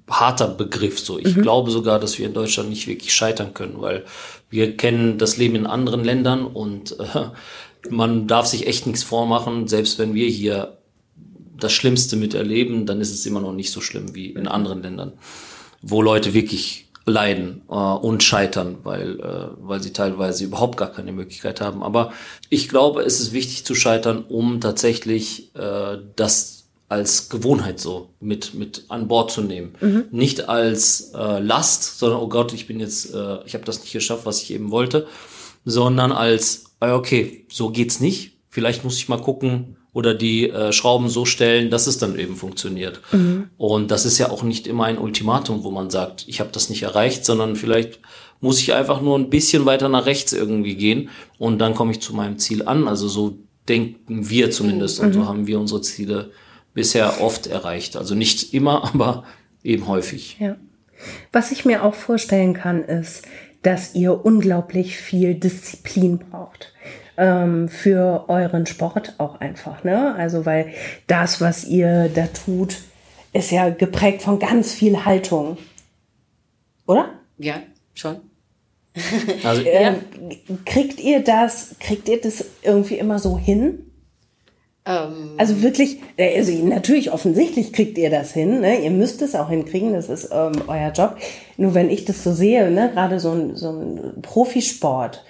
harter 0.08 0.48
Begriff. 0.48 0.98
So, 0.98 1.18
ich 1.18 1.36
mhm. 1.36 1.42
glaube 1.42 1.70
sogar, 1.70 1.98
dass 1.98 2.18
wir 2.18 2.26
in 2.26 2.34
Deutschland 2.34 2.68
nicht 2.68 2.86
wirklich 2.86 3.12
scheitern 3.12 3.54
können, 3.54 3.80
weil 3.80 4.04
wir 4.50 4.76
kennen 4.76 5.18
das 5.18 5.36
Leben 5.36 5.56
in 5.56 5.66
anderen 5.66 6.04
Ländern 6.04 6.46
und 6.46 6.98
äh, 7.00 7.26
man 7.90 8.28
darf 8.28 8.46
sich 8.46 8.66
echt 8.66 8.86
nichts 8.86 9.02
vormachen. 9.02 9.66
Selbst 9.66 9.98
wenn 9.98 10.14
wir 10.14 10.28
hier 10.28 10.78
das 11.58 11.72
Schlimmste 11.72 12.16
miterleben, 12.16 12.86
dann 12.86 13.00
ist 13.00 13.12
es 13.12 13.26
immer 13.26 13.40
noch 13.40 13.52
nicht 13.52 13.70
so 13.70 13.80
schlimm 13.80 14.14
wie 14.14 14.30
in 14.30 14.48
anderen 14.48 14.82
Ländern, 14.82 15.12
wo 15.80 16.02
Leute 16.02 16.34
wirklich 16.34 16.88
leiden 17.04 17.62
äh, 17.68 17.74
und 17.74 18.22
scheitern, 18.22 18.78
weil, 18.82 19.20
äh, 19.20 19.48
weil 19.60 19.82
sie 19.82 19.92
teilweise 19.92 20.44
überhaupt 20.44 20.76
gar 20.76 20.92
keine 20.92 21.12
Möglichkeit 21.12 21.60
haben. 21.60 21.82
Aber 21.82 22.12
ich 22.48 22.68
glaube, 22.68 23.02
es 23.02 23.20
ist 23.20 23.32
wichtig 23.32 23.64
zu 23.64 23.74
scheitern, 23.74 24.24
um 24.28 24.60
tatsächlich 24.60 25.54
äh, 25.54 25.98
das 26.16 26.62
als 26.88 27.30
Gewohnheit 27.30 27.80
so 27.80 28.10
mit, 28.20 28.52
mit 28.52 28.84
an 28.88 29.08
Bord 29.08 29.30
zu 29.30 29.40
nehmen. 29.40 29.74
Mhm. 29.80 30.04
Nicht 30.10 30.48
als 30.48 31.12
äh, 31.14 31.40
Last, 31.40 31.98
sondern, 31.98 32.20
oh 32.20 32.28
Gott, 32.28 32.52
ich 32.52 32.66
bin 32.66 32.80
jetzt, 32.80 33.14
äh, 33.14 33.38
ich 33.46 33.54
habe 33.54 33.64
das 33.64 33.80
nicht 33.80 33.92
geschafft, 33.92 34.26
was 34.26 34.42
ich 34.42 34.52
eben 34.52 34.70
wollte, 34.70 35.06
sondern 35.64 36.12
als, 36.12 36.64
äh, 36.80 36.90
okay, 36.90 37.46
so 37.50 37.70
geht's 37.70 38.00
nicht. 38.00 38.36
Vielleicht 38.50 38.84
muss 38.84 38.98
ich 38.98 39.08
mal 39.08 39.20
gucken, 39.20 39.78
oder 39.92 40.14
die 40.14 40.48
äh, 40.48 40.72
Schrauben 40.72 41.08
so 41.08 41.24
stellen, 41.24 41.70
dass 41.70 41.86
es 41.86 41.98
dann 41.98 42.18
eben 42.18 42.36
funktioniert. 42.36 43.00
Mhm. 43.12 43.50
Und 43.58 43.90
das 43.90 44.06
ist 44.06 44.18
ja 44.18 44.30
auch 44.30 44.42
nicht 44.42 44.66
immer 44.66 44.84
ein 44.84 44.98
Ultimatum, 44.98 45.64
wo 45.64 45.70
man 45.70 45.90
sagt, 45.90 46.24
ich 46.28 46.40
habe 46.40 46.50
das 46.52 46.70
nicht 46.70 46.82
erreicht, 46.82 47.24
sondern 47.24 47.56
vielleicht 47.56 48.00
muss 48.40 48.58
ich 48.60 48.72
einfach 48.72 49.02
nur 49.02 49.18
ein 49.18 49.30
bisschen 49.30 49.66
weiter 49.66 49.88
nach 49.88 50.06
rechts 50.06 50.32
irgendwie 50.32 50.76
gehen 50.76 51.10
und 51.38 51.58
dann 51.58 51.74
komme 51.74 51.92
ich 51.92 52.00
zu 52.00 52.14
meinem 52.14 52.38
Ziel 52.38 52.66
an. 52.66 52.88
Also 52.88 53.06
so 53.06 53.38
denken 53.68 54.30
wir 54.30 54.50
zumindest 54.50 55.00
mhm. 55.00 55.06
und 55.06 55.12
so 55.12 55.20
mhm. 55.20 55.28
haben 55.28 55.46
wir 55.46 55.60
unsere 55.60 55.82
Ziele 55.82 56.30
bisher 56.72 57.20
oft 57.20 57.46
erreicht. 57.46 57.96
Also 57.96 58.14
nicht 58.14 58.54
immer, 58.54 58.84
aber 58.94 59.24
eben 59.62 59.86
häufig. 59.88 60.38
Ja. 60.40 60.56
Was 61.32 61.52
ich 61.52 61.64
mir 61.64 61.84
auch 61.84 61.94
vorstellen 61.94 62.54
kann, 62.54 62.82
ist, 62.82 63.26
dass 63.62 63.94
ihr 63.94 64.24
unglaublich 64.24 64.96
viel 64.96 65.34
Disziplin 65.34 66.18
braucht 66.18 66.72
ähm, 67.16 67.68
für 67.68 68.24
euren 68.28 68.66
Sport 68.66 69.14
auch 69.18 69.40
einfach. 69.40 69.84
Ne? 69.84 70.14
Also 70.14 70.46
weil 70.46 70.72
das, 71.06 71.40
was 71.40 71.64
ihr 71.64 72.08
da 72.08 72.26
tut, 72.26 72.78
ist 73.32 73.50
ja 73.50 73.70
geprägt 73.70 74.22
von 74.22 74.38
ganz 74.38 74.72
viel 74.72 75.04
Haltung. 75.04 75.56
Oder? 76.86 77.10
Ja, 77.38 77.62
schon. 77.94 78.16
Also, 79.44 79.62
Ähm, 79.64 79.96
kriegt 80.64 81.00
ihr 81.00 81.20
das, 81.24 81.76
kriegt 81.80 82.08
ihr 82.08 82.20
das 82.20 82.44
irgendwie 82.62 82.96
immer 82.96 83.18
so 83.18 83.38
hin? 83.38 83.90
Ähm, 84.84 85.34
Also 85.38 85.62
wirklich, 85.62 85.98
äh, 86.16 86.36
also 86.36 86.52
natürlich 86.66 87.10
offensichtlich 87.12 87.72
kriegt 87.72 87.96
ihr 87.96 88.10
das 88.10 88.32
hin, 88.32 88.60
ne? 88.60 88.80
ihr 88.82 88.90
müsst 88.90 89.22
es 89.22 89.34
auch 89.34 89.48
hinkriegen, 89.48 89.94
das 89.94 90.08
ist 90.08 90.28
ähm, 90.32 90.52
euer 90.66 90.90
Job. 90.90 91.16
Nur 91.56 91.74
wenn 91.74 91.88
ich 91.88 92.04
das 92.04 92.22
so 92.22 92.32
sehe, 92.32 92.70
ne? 92.70 92.90
gerade 92.92 93.18
so 93.20 93.32
ein, 93.32 93.56
so 93.56 93.70
ein 93.70 94.20
Profisport, 94.20 95.24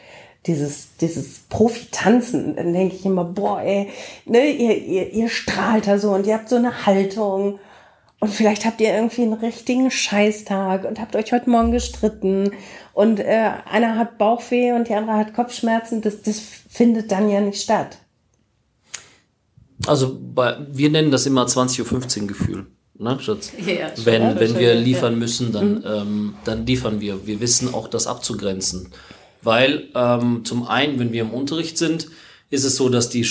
dieses, 0.46 0.96
dieses 1.00 1.40
Profitanzen, 1.48 2.56
dann 2.56 2.72
denke 2.72 2.96
ich 2.96 3.06
immer, 3.06 3.24
boah, 3.24 3.60
ey, 3.60 3.88
ne? 4.24 4.50
ihr, 4.50 4.76
ihr, 4.76 5.12
ihr 5.12 5.28
strahlt 5.28 5.86
da 5.86 5.98
so 5.98 6.10
und 6.12 6.26
ihr 6.26 6.34
habt 6.34 6.48
so 6.48 6.56
eine 6.56 6.86
Haltung. 6.86 7.58
Und 8.18 8.32
vielleicht 8.32 8.64
habt 8.64 8.80
ihr 8.80 8.94
irgendwie 8.94 9.22
einen 9.22 9.32
richtigen 9.32 9.90
Scheißtag 9.90 10.84
und 10.84 11.00
habt 11.00 11.16
euch 11.16 11.32
heute 11.32 11.50
Morgen 11.50 11.72
gestritten 11.72 12.52
und 12.92 13.18
äh, 13.18 13.50
einer 13.68 13.98
hat 13.98 14.16
Bauchweh 14.16 14.72
und 14.72 14.88
die 14.88 14.94
andere 14.94 15.16
hat 15.16 15.34
Kopfschmerzen. 15.34 16.02
Das, 16.02 16.22
das 16.22 16.40
findet 16.68 17.10
dann 17.10 17.28
ja 17.28 17.40
nicht 17.40 17.60
statt. 17.60 17.98
also 19.86 20.16
bei, 20.20 20.56
wir 20.70 20.90
nennen 20.90 21.10
das 21.10 21.26
immer 21.26 21.46
20.15 21.46 22.20
Uhr 22.22 22.26
Gefühl. 22.28 22.66
Ne, 22.98 23.18
Schatz? 23.18 23.52
Ja, 23.66 23.72
ja, 23.72 23.96
schon. 23.96 24.06
wenn 24.06 24.22
Ja, 24.22 24.38
wenn 24.40 24.54
wir 24.54 24.74
ja. 24.74 24.80
liefern 24.80 25.18
müssen, 25.18 25.50
dann, 25.50 25.82
ähm, 25.84 26.34
dann 26.44 26.64
liefern 26.64 27.00
wir. 27.00 27.26
Wir 27.26 27.40
wissen 27.40 27.74
auch 27.74 27.88
das 27.88 28.06
abzugrenzen. 28.06 28.92
Weil 29.42 29.88
ähm, 29.94 30.44
zum 30.44 30.66
einen, 30.66 30.98
wenn 30.98 31.12
wir 31.12 31.22
im 31.22 31.30
Unterricht 31.30 31.76
sind, 31.76 32.08
ist 32.50 32.64
es 32.64 32.76
so, 32.76 32.88
dass 32.88 33.08
die 33.08 33.26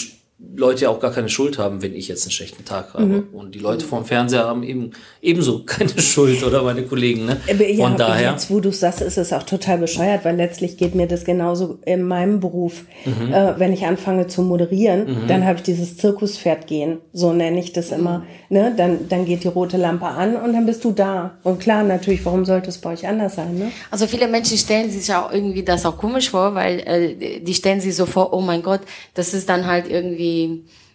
Leute 0.56 0.84
ja 0.84 0.90
auch 0.90 1.00
gar 1.00 1.12
keine 1.12 1.30
Schuld 1.30 1.58
haben, 1.58 1.82
wenn 1.82 1.96
ich 1.96 2.08
jetzt 2.08 2.24
einen 2.26 2.32
schlechten 2.32 2.66
Tag 2.66 2.94
habe. 2.94 3.06
Mhm. 3.06 3.28
Und 3.32 3.56
die 3.56 3.60
Leute 3.60 3.86
vorm 3.86 4.06
Fernseher 4.06 4.46
haben 4.46 4.64
eben 4.64 4.92
ebenso 5.22 5.64
keine 5.66 5.98
Schuld 6.00 6.44
oder 6.44 6.64
meine 6.64 6.84
Kollegen. 6.84 7.26
Ne? 7.26 7.38
Ja, 7.48 7.88
Von 7.88 7.98
daher. 7.98 8.32
jetzt, 8.32 8.52
wo 8.52 8.60
du 8.60 8.72
sagst, 8.72 9.02
ist 9.02 9.18
es 9.18 9.32
auch 9.34 9.44
total 9.44 9.78
bescheuert, 9.78 10.26
weil 10.26 10.36
letztlich 10.36 10.78
geht 10.78 10.96
mir 10.96 11.08
das 11.08 11.24
genauso 11.24 11.80
in 11.86 12.04
meinem 12.04 12.40
Beruf. 12.40 12.84
Äh, 13.06 13.54
wenn 13.58 13.72
ich 13.74 13.86
anfange 13.86 14.28
zu 14.28 14.42
moderieren, 14.42 15.28
dann 15.28 15.46
habe 15.46 15.58
ich 15.58 15.64
dieses 15.64 15.98
Zirkuspferd 15.98 16.68
gehen, 16.68 17.00
so 17.14 17.34
nenne 17.34 17.60
ich 17.60 17.74
das 17.74 17.92
immer. 17.92 18.24
Ne? 18.50 18.74
Dann, 18.76 19.08
dann 19.08 19.26
geht 19.26 19.44
die 19.44 19.48
rote 19.48 19.78
Lampe 19.78 20.06
an 20.06 20.36
und 20.36 20.54
dann 20.54 20.66
bist 20.66 20.84
du 20.84 20.92
da. 20.92 21.38
Und 21.44 21.60
klar, 21.60 21.84
natürlich, 21.84 22.26
warum 22.26 22.46
sollte 22.46 22.70
es 22.70 22.78
bei 22.80 22.92
euch 22.92 23.08
anders 23.08 23.36
sein? 23.36 23.58
Ne? 23.58 23.72
Also 23.90 24.08
viele 24.08 24.28
Menschen 24.28 24.58
stellen 24.58 24.90
sich 24.92 25.14
auch 25.14 25.32
irgendwie 25.32 25.64
das 25.64 25.86
auch 25.86 25.98
komisch 25.98 26.30
vor, 26.30 26.54
weil 26.56 26.80
äh, 26.80 27.40
die 27.40 27.54
stellen 27.54 27.80
sich 27.80 27.96
so 27.96 28.06
vor, 28.06 28.34
oh 28.34 28.42
mein 28.42 28.62
Gott, 28.62 28.82
das 29.14 29.34
ist 29.34 29.48
dann 29.48 29.68
halt 29.68 29.90
irgendwie, 29.90 30.31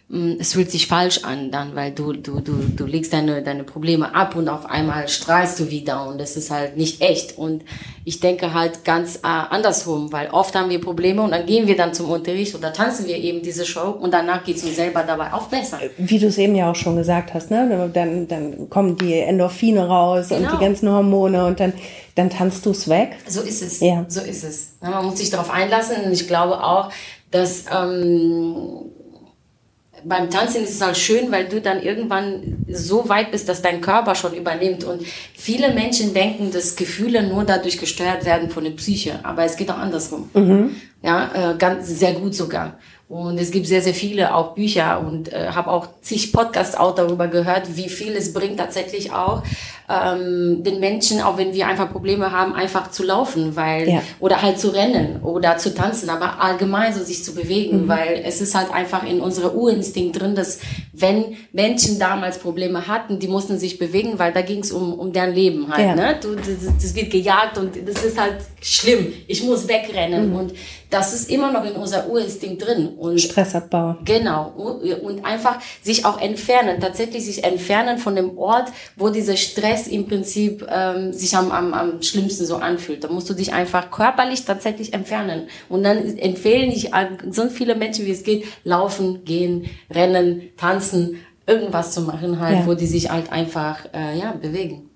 mh, 0.09 0.35
es 0.39 0.53
fühlt 0.53 0.71
sich 0.71 0.87
falsch 0.87 1.19
an 1.23 1.51
dann, 1.51 1.75
weil 1.75 1.91
du 1.91 2.13
du 2.13 2.39
du 2.39 2.53
du 2.75 2.85
legst 2.85 3.11
deine 3.13 3.41
deine 3.43 3.63
Probleme 3.63 4.15
ab 4.15 4.35
und 4.35 4.47
auf 4.49 4.65
einmal 4.65 5.07
strahlst 5.09 5.59
du 5.59 5.69
wieder 5.69 6.07
und 6.07 6.17
das 6.19 6.37
ist 6.37 6.49
halt 6.51 6.77
nicht 6.77 7.01
echt 7.01 7.37
und 7.37 7.63
ich 8.05 8.21
denke 8.21 8.53
halt 8.53 8.85
ganz 8.85 9.17
äh, 9.17 9.19
andersrum, 9.27 10.13
weil 10.13 10.29
oft 10.31 10.55
haben 10.55 10.69
wir 10.69 10.79
Probleme 10.79 11.21
und 11.21 11.31
dann 11.31 11.45
gehen 11.45 11.67
wir 11.67 11.75
dann 11.75 11.93
zum 11.93 12.09
Unterricht 12.09 12.55
oder 12.55 12.71
tanzen 12.71 13.05
wir 13.05 13.17
eben 13.17 13.41
diese 13.41 13.65
Show 13.65 13.89
und 14.03 14.13
danach 14.13 14.45
geht's 14.45 14.63
uns 14.63 14.77
selber 14.77 15.03
dabei 15.03 15.33
auch 15.33 15.47
besser. 15.49 15.77
Wie 15.97 16.17
du 16.17 16.27
es 16.27 16.37
eben 16.37 16.55
ja 16.55 16.71
auch 16.71 16.75
schon 16.75 16.95
gesagt 16.95 17.33
hast, 17.33 17.51
ne? 17.51 17.89
dann, 17.93 18.29
dann 18.29 18.69
kommen 18.69 18.97
die 18.97 19.13
Endorphine 19.13 19.85
raus 19.87 20.31
und 20.31 20.37
Genau. 20.37 20.55
die 20.55 20.63
ganzen 20.63 20.89
Hormone 20.89 21.45
und 21.47 21.59
dann, 21.59 21.73
dann 22.15 22.29
tanzt 22.29 22.65
du 22.65 22.71
es 22.71 22.87
weg. 22.87 23.17
So 23.27 23.41
ist 23.41 23.61
es. 23.61 23.81
Ja. 23.81 24.05
So 24.07 24.21
ist 24.21 24.45
es. 24.45 24.75
Man 24.79 25.03
muss 25.05 25.17
sich 25.17 25.29
darauf 25.29 25.49
einlassen 25.51 25.97
und 26.05 26.13
ich 26.13 26.27
glaube 26.29 26.63
auch, 26.63 26.89
dass 27.31 27.65
ähm, 27.77 28.85
beim 30.03 30.29
Tanzen 30.29 30.63
ist 30.63 30.75
es 30.75 30.81
halt 30.81 30.97
schön, 30.97 31.31
weil 31.31 31.47
du 31.47 31.61
dann 31.61 31.81
irgendwann 31.81 32.65
so 32.69 33.09
weit 33.09 33.31
bist, 33.31 33.49
dass 33.49 33.61
dein 33.61 33.81
Körper 33.81 34.15
schon 34.15 34.33
übernimmt. 34.33 34.83
Und 34.83 35.03
viele 35.33 35.73
Menschen 35.73 36.13
denken, 36.13 36.51
dass 36.51 36.75
Gefühle 36.75 37.23
nur 37.23 37.43
dadurch 37.43 37.77
gesteuert 37.77 38.25
werden 38.25 38.49
von 38.49 38.63
der 38.63 38.71
Psyche. 38.71 39.19
Aber 39.23 39.43
es 39.43 39.57
geht 39.57 39.69
auch 39.69 39.77
andersrum. 39.77 40.29
Ja, 41.01 41.51
äh, 41.51 41.57
ganz 41.57 41.87
sehr 41.87 42.13
gut 42.13 42.35
sogar. 42.35 42.79
Und 43.09 43.37
es 43.39 43.51
gibt 43.51 43.67
sehr, 43.67 43.81
sehr 43.81 43.93
viele 43.93 44.35
auch 44.35 44.53
Bücher 44.53 44.99
und 44.99 45.31
äh, 45.31 45.47
habe 45.55 45.71
auch 45.71 45.87
zig 46.01 46.33
Podcasts 46.33 46.75
auch 46.75 46.93
darüber 46.93 47.27
gehört, 47.29 47.77
wie 47.77 47.87
viel 47.87 48.13
es 48.17 48.33
bringt 48.33 48.57
tatsächlich 48.57 49.13
auch 49.13 49.43
ähm, 49.89 50.63
den 50.63 50.81
Menschen, 50.81 51.21
auch 51.21 51.37
wenn 51.37 51.53
wir 51.53 51.67
einfach 51.67 51.89
Probleme 51.89 52.33
haben, 52.33 52.53
einfach 52.53 52.91
zu 52.91 53.03
laufen, 53.03 53.55
weil 53.55 53.87
Ja. 53.87 54.01
oder 54.19 54.41
halt 54.41 54.59
zu 54.59 54.69
rennen 54.69 55.21
oder 55.23 55.57
zu 55.57 55.73
tanzen, 55.73 56.09
aber 56.09 56.41
allgemein 56.41 56.93
so 56.93 57.01
sich 57.01 57.23
zu 57.23 57.33
bewegen, 57.33 57.87
weil 57.87 58.21
es 58.25 58.41
ist 58.41 58.53
halt 58.53 58.73
einfach 58.73 59.05
in 59.07 59.21
unserer 59.21 59.55
Urinstinkt 59.55 60.19
drin, 60.19 60.35
dass 60.35 60.59
wenn 60.91 61.37
Menschen 61.53 61.99
damals 61.99 62.39
Probleme 62.39 62.87
hatten, 62.87 63.19
die 63.19 63.29
mussten 63.29 63.57
sich 63.57 63.79
bewegen, 63.79 64.19
weil 64.19 64.33
da 64.33 64.41
ging 64.41 64.59
es 64.59 64.73
um, 64.73 64.93
um 64.93 65.13
deren 65.13 65.33
Leben 65.33 65.69
halt. 65.71 65.87
Ja. 65.87 65.95
Ne? 65.95 66.17
Du, 66.21 66.35
das, 66.35 66.45
das 66.81 66.93
wird 66.93 67.09
gejagt 67.09 67.57
und 67.57 67.73
das 67.87 68.03
ist 68.03 68.19
halt 68.19 68.35
schlimm. 68.61 69.13
Ich 69.27 69.43
muss 69.43 69.69
wegrennen 69.69 70.33
und 70.35 70.51
das 70.89 71.13
ist 71.13 71.29
immer 71.29 71.51
noch 71.51 71.65
in 71.65 71.73
unser 71.73 72.09
Urinstinkt 72.09 72.65
drin 72.65 72.89
und 72.97 73.19
Stressabbau. 73.19 73.97
Genau. 74.05 74.53
Und 75.03 75.25
einfach 75.25 75.59
sich 75.81 76.05
auch 76.05 76.19
entfernen, 76.21 76.79
tatsächlich 76.79 77.25
sich 77.25 77.43
entfernen 77.43 77.97
von 77.97 78.15
dem 78.15 78.37
Ort, 78.37 78.69
wo 78.95 79.09
dieser 79.09 79.35
Stress 79.37 79.87
im 79.87 80.07
Prinzip 80.07 80.65
ähm, 80.69 81.11
sich 81.13 81.35
am, 81.35 81.51
am, 81.51 81.73
am 81.73 82.01
schlimmsten 82.01 82.45
so 82.45 82.57
anfühlt. 82.57 83.03
Da 83.03 83.09
musst 83.09 83.29
du 83.29 83.33
dich 83.33 83.53
einfach 83.53 83.91
körperlich 83.91 84.45
tatsächlich 84.45 84.93
entfernen. 84.93 85.47
Und 85.69 85.83
dann 85.83 86.17
empfehlen 86.17 86.71
ich 86.71 86.93
an 86.93 87.17
so 87.31 87.49
viele 87.49 87.75
Menschen, 87.75 88.05
wie 88.05 88.11
es 88.11 88.23
geht, 88.23 88.45
laufen, 88.63 89.25
gehen, 89.25 89.69
rennen, 89.89 90.49
tanzen, 90.57 91.17
irgendwas 91.45 91.93
zu 91.93 92.01
machen 92.01 92.39
halt, 92.39 92.59
Ja. 92.59 92.65
wo 92.67 92.73
die 92.73 92.87
sich 92.87 93.09
halt 93.09 93.31
einfach 93.31 93.85
äh, 93.93 94.17
ja, 94.19 94.31
bewegen. 94.33 94.89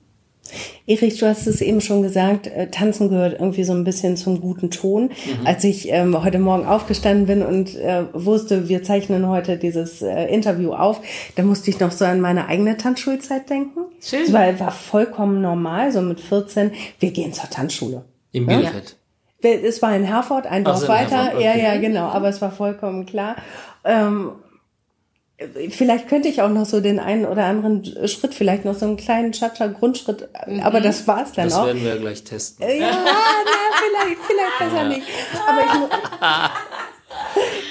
Erich, 0.86 1.20
du 1.20 1.28
hast 1.28 1.48
es 1.48 1.62
eben 1.62 1.80
schon 1.82 2.02
gesagt, 2.02 2.48
äh, 2.48 2.70
Tanzen 2.70 3.10
gehört 3.10 3.40
irgendwie 3.40 3.64
so 3.64 3.74
ein 3.74 3.84
bisschen 3.84 4.18
zum 4.18 4.42
guten 4.42 4.70
Ton. 4.72 5.04
Mhm. 5.04 5.46
Als 5.46 5.64
ich 5.64 5.90
ähm, 5.90 6.22
heute 6.24 6.40
Morgen 6.40 6.66
aufgestanden 6.66 7.28
bin 7.28 7.44
und 7.44 7.76
äh, 7.76 8.06
wusste, 8.14 8.68
wir 8.68 8.84
zeichnen 8.84 9.28
heute 9.28 9.58
dieses 9.58 10.02
äh, 10.02 10.26
Interview 10.26 10.74
auf, 10.74 11.02
da 11.36 11.44
musste 11.44 11.70
ich 11.70 11.80
noch 11.80 11.92
so 11.92 12.06
an 12.06 12.20
meine 12.20 12.48
eigene 12.48 12.78
Tanzschulzeit 12.78 13.50
denken. 13.50 13.80
Schön. 14.02 14.24
Es 14.24 14.34
war, 14.34 14.72
vollkommen 14.72 15.42
normal, 15.42 15.92
so 15.92 16.02
mit 16.02 16.20
14, 16.20 16.72
wir 17.00 17.12
gehen 17.12 17.32
zur 17.34 17.50
Tanzschule. 17.50 18.04
In 18.32 18.46
Bielefeld. 18.46 18.98
Es 19.42 19.82
war 19.82 19.96
in 19.96 20.04
Herford, 20.04 20.46
ein 20.48 20.64
Dorf 20.64 20.78
so, 20.78 20.86
in 20.86 20.90
weiter. 20.90 21.26
Herford, 21.26 21.42
Ja, 21.42 21.52
okay. 21.52 21.64
ja, 21.64 21.78
genau. 21.78 22.06
Aber 22.06 22.30
es 22.30 22.42
war 22.42 22.52
vollkommen 22.52 23.06
klar. 23.06 23.36
Ähm, 23.84 24.32
vielleicht 25.70 26.08
könnte 26.08 26.28
ich 26.28 26.42
auch 26.42 26.50
noch 26.50 26.66
so 26.66 26.82
den 26.82 27.00
einen 27.00 27.26
oder 27.26 27.46
anderen 27.46 27.84
Schritt, 28.08 28.34
vielleicht 28.34 28.66
noch 28.66 28.76
so 28.76 28.86
einen 28.86 28.98
kleinen 28.98 29.32
Chacha-Grundschritt, 29.32 30.30
aber 30.64 30.82
das 30.82 31.08
war's 31.08 31.32
dann 31.34 31.46
Das 31.46 31.56
auch. 31.58 31.66
werden 31.68 31.84
wir 31.84 31.98
gleich 31.98 32.24
testen. 32.24 32.66
Ja, 32.68 32.92
na, 33.04 33.12
vielleicht, 34.04 34.22
vielleicht 34.26 34.60
besser 34.60 34.88
nicht. 34.88 35.04
Aber 35.48 35.62
ich, 35.62 35.72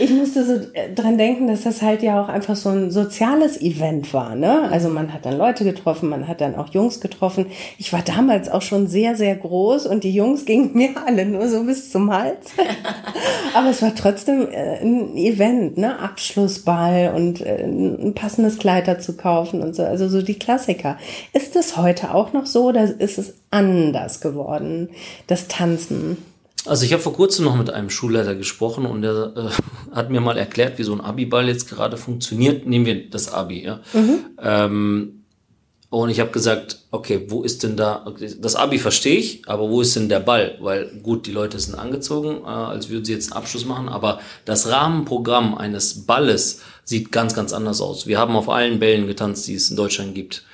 ich 0.01 0.11
musste 0.11 0.45
so 0.45 0.55
äh, 0.73 0.93
dran 0.95 1.19
denken, 1.19 1.47
dass 1.47 1.63
das 1.63 1.83
halt 1.83 2.03
ja 2.03 2.23
auch 2.23 2.29
einfach 2.29 2.57
so 2.57 2.71
ein 2.71 2.91
soziales 2.91 3.61
Event 3.61 4.13
war. 4.15 4.35
Ne? 4.35 4.69
Also 4.71 4.89
man 4.89 5.13
hat 5.13 5.27
dann 5.27 5.37
Leute 5.37 5.65
getroffen, 5.65 6.09
man 6.09 6.27
hat 6.27 6.41
dann 6.41 6.55
auch 6.55 6.69
Jungs 6.73 7.01
getroffen. 7.01 7.47
Ich 7.79 7.93
war 7.93 8.01
damals 8.01 8.49
auch 8.49 8.63
schon 8.63 8.87
sehr, 8.87 9.15
sehr 9.15 9.37
groß 9.37 9.87
und 9.87 10.05
die 10.05 10.13
Jungs 10.13 10.47
gingen 10.47 10.73
mir 10.75 10.91
alle 11.07 11.27
nur 11.27 11.49
so 11.49 11.65
bis 11.65 11.91
zum 11.91 12.13
Hals. 12.13 12.53
Aber 13.55 13.69
es 13.69 13.83
war 13.83 13.95
trotzdem 13.95 14.49
äh, 14.51 14.81
ein 14.81 15.17
Event, 15.17 15.77
ne? 15.77 15.99
Abschlussball 15.99 17.13
und 17.15 17.43
äh, 17.43 17.65
ein 17.65 18.15
passendes 18.15 18.59
Kleid 18.59 18.89
dazu 18.89 19.17
kaufen 19.17 19.61
und 19.61 19.75
so. 19.75 19.85
Also 19.85 20.09
so 20.09 20.23
die 20.23 20.39
Klassiker. 20.39 20.97
Ist 21.33 21.57
es 21.57 21.77
heute 21.77 22.15
auch 22.15 22.33
noch 22.33 22.47
so 22.47 22.69
oder 22.69 22.85
ist 22.85 23.19
es 23.19 23.35
anders 23.51 24.21
geworden, 24.21 24.89
das 25.27 25.49
Tanzen? 25.49 26.17
Also 26.67 26.85
ich 26.85 26.93
habe 26.93 27.03
vor 27.03 27.15
kurzem 27.15 27.47
noch 27.47 27.57
mit 27.57 27.71
einem 27.71 27.91
Schulleiter 27.91 28.35
gesprochen 28.35 28.87
und 28.87 29.03
der 29.03 29.33
äh, 29.35 29.95
hat 29.95 30.11
mir 30.11 30.21
mal 30.21 30.37
erklärt, 30.37 30.79
wie 30.79 30.83
so 30.83 30.93
ein 30.93 31.01
Abiball 31.01 31.49
jetzt 31.49 31.69
gerade 31.69 31.97
funktioniert. 31.97 32.67
Nehmen 32.67 32.87
wir 32.87 33.09
das 33.09 33.33
Abi, 33.33 33.65
ja. 33.65 33.81
Ähm, 34.41 35.21
und 35.91 36.09
ich 36.09 36.21
habe 36.21 36.31
gesagt, 36.31 36.79
okay, 36.93 37.27
wo 37.29 37.43
ist 37.43 37.65
denn 37.65 37.77
da, 37.77 38.07
das 38.39 38.55
Abi 38.55 38.79
verstehe 38.79 39.17
ich, 39.17 39.43
aber 39.49 39.69
wo 39.69 39.81
ist 39.81 39.97
denn 39.97 40.09
der 40.09 40.21
Ball? 40.21 40.57
Weil 40.61 40.87
gut, 41.03 41.27
die 41.27 41.33
Leute 41.33 41.59
sind 41.59 41.75
angezogen, 41.75 42.43
äh, 42.45 42.49
als 42.49 42.91
würden 42.91 43.05
sie 43.05 43.13
jetzt 43.13 43.33
einen 43.33 43.43
Abschluss 43.43 43.65
machen, 43.65 43.89
aber 43.89 44.21
das 44.45 44.69
Rahmenprogramm 44.69 45.57
eines 45.57 46.07
Balles 46.07 46.61
sieht 46.85 47.11
ganz, 47.11 47.35
ganz 47.35 47.53
anders 47.53 47.81
aus. 47.81 48.07
Wir 48.07 48.19
haben 48.19 48.37
auf 48.37 48.49
allen 48.49 48.79
Bällen 48.79 49.09
getanzt, 49.09 49.49
die 49.49 49.55
es 49.55 49.71
in 49.71 49.77
Deutschland 49.77 50.15
gibt. 50.15 50.45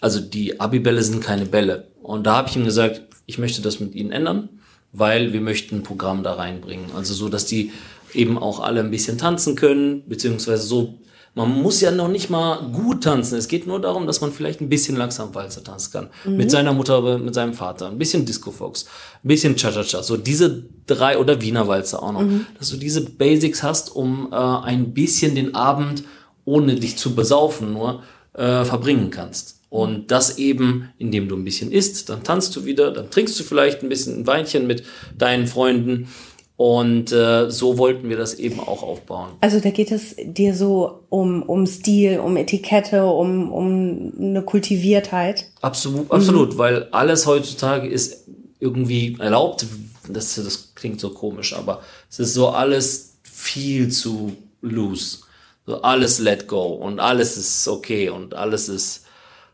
Also 0.00 0.20
die 0.20 0.58
Abibälle 0.58 1.02
sind 1.02 1.22
keine 1.22 1.46
Bälle. 1.46 1.86
Und 2.02 2.24
da 2.24 2.36
habe 2.36 2.48
ich 2.48 2.56
ihm 2.56 2.64
gesagt, 2.64 3.02
ich 3.26 3.38
möchte 3.38 3.62
das 3.62 3.78
mit 3.78 3.94
ihnen 3.94 4.10
ändern, 4.10 4.48
weil 4.94 5.32
wir 5.32 5.40
möchten 5.40 5.76
ein 5.76 5.82
Programm 5.82 6.22
da 6.22 6.34
reinbringen. 6.34 6.86
Also 6.96 7.12
so, 7.12 7.28
dass 7.28 7.44
die 7.44 7.72
eben 8.14 8.38
auch 8.38 8.60
alle 8.60 8.80
ein 8.80 8.90
bisschen 8.90 9.18
tanzen 9.18 9.56
können, 9.56 10.04
beziehungsweise 10.08 10.62
so, 10.62 10.94
man 11.34 11.50
muss 11.50 11.80
ja 11.80 11.90
noch 11.90 12.06
nicht 12.06 12.30
mal 12.30 12.70
gut 12.70 13.02
tanzen. 13.02 13.36
Es 13.36 13.48
geht 13.48 13.66
nur 13.66 13.80
darum, 13.80 14.06
dass 14.06 14.20
man 14.20 14.30
vielleicht 14.30 14.60
ein 14.60 14.68
bisschen 14.68 14.94
langsam 14.94 15.34
Walzer 15.34 15.64
tanzen 15.64 15.92
kann. 15.92 16.10
Mit 16.36 16.52
seiner 16.52 16.72
Mutter, 16.72 17.18
mit 17.18 17.34
seinem 17.34 17.54
Vater. 17.54 17.88
Ein 17.88 17.98
bisschen 17.98 18.24
Disco 18.24 18.52
Fox, 18.52 18.86
ein 19.24 19.28
bisschen 19.28 19.56
Cha-Cha-Cha. 19.56 20.04
So 20.04 20.16
diese 20.16 20.64
drei 20.86 21.18
oder 21.18 21.42
Wiener 21.42 21.66
Walzer 21.66 22.00
auch 22.00 22.12
noch. 22.12 22.22
Dass 22.60 22.70
du 22.70 22.76
diese 22.76 23.00
Basics 23.00 23.64
hast, 23.64 23.94
um 23.96 24.28
äh, 24.30 24.36
ein 24.36 24.94
bisschen 24.94 25.34
den 25.34 25.56
Abend, 25.56 26.04
ohne 26.44 26.76
dich 26.76 26.98
zu 26.98 27.16
besaufen, 27.16 27.72
nur 27.72 28.04
äh, 28.34 28.64
verbringen 28.64 29.10
kannst. 29.10 29.60
Und 29.70 30.12
das 30.12 30.38
eben, 30.38 30.90
indem 30.98 31.28
du 31.28 31.36
ein 31.36 31.44
bisschen 31.44 31.72
isst, 31.72 32.08
dann 32.08 32.22
tanzt 32.22 32.54
du 32.54 32.64
wieder, 32.64 32.92
dann 32.92 33.10
trinkst 33.10 33.38
du 33.40 33.42
vielleicht 33.42 33.82
ein 33.82 33.88
bisschen 33.88 34.20
ein 34.20 34.26
Weinchen 34.26 34.68
mit 34.68 34.84
deinen 35.18 35.48
Freunden. 35.48 36.08
Und 36.56 37.10
äh, 37.10 37.50
so 37.50 37.78
wollten 37.78 38.08
wir 38.08 38.16
das 38.16 38.34
eben 38.34 38.60
auch 38.60 38.84
aufbauen. 38.84 39.30
Also 39.40 39.58
da 39.58 39.70
geht 39.70 39.90
es 39.90 40.14
dir 40.22 40.54
so 40.54 41.00
um, 41.08 41.42
um 41.42 41.66
Stil, 41.66 42.20
um 42.20 42.36
Etikette, 42.36 43.04
um, 43.04 43.52
um 43.52 44.12
eine 44.16 44.42
Kultiviertheit. 44.42 45.46
Absolut, 45.60 46.08
absolut, 46.08 46.54
mhm. 46.54 46.58
weil 46.58 46.88
alles 46.92 47.26
heutzutage 47.26 47.88
ist 47.88 48.28
irgendwie 48.60 49.16
erlaubt. 49.18 49.66
Das, 50.08 50.36
das 50.36 50.74
klingt 50.76 51.00
so 51.00 51.10
komisch, 51.10 51.56
aber 51.56 51.82
es 52.08 52.20
ist 52.20 52.34
so 52.34 52.50
alles 52.50 53.16
viel 53.22 53.88
zu 53.88 54.36
loose. 54.60 55.18
So 55.66 55.82
alles 55.82 56.18
let 56.18 56.46
go 56.46 56.66
und 56.74 57.00
alles 57.00 57.36
ist 57.36 57.66
okay 57.68 58.10
und 58.10 58.34
alles 58.34 58.68
ist 58.68 59.04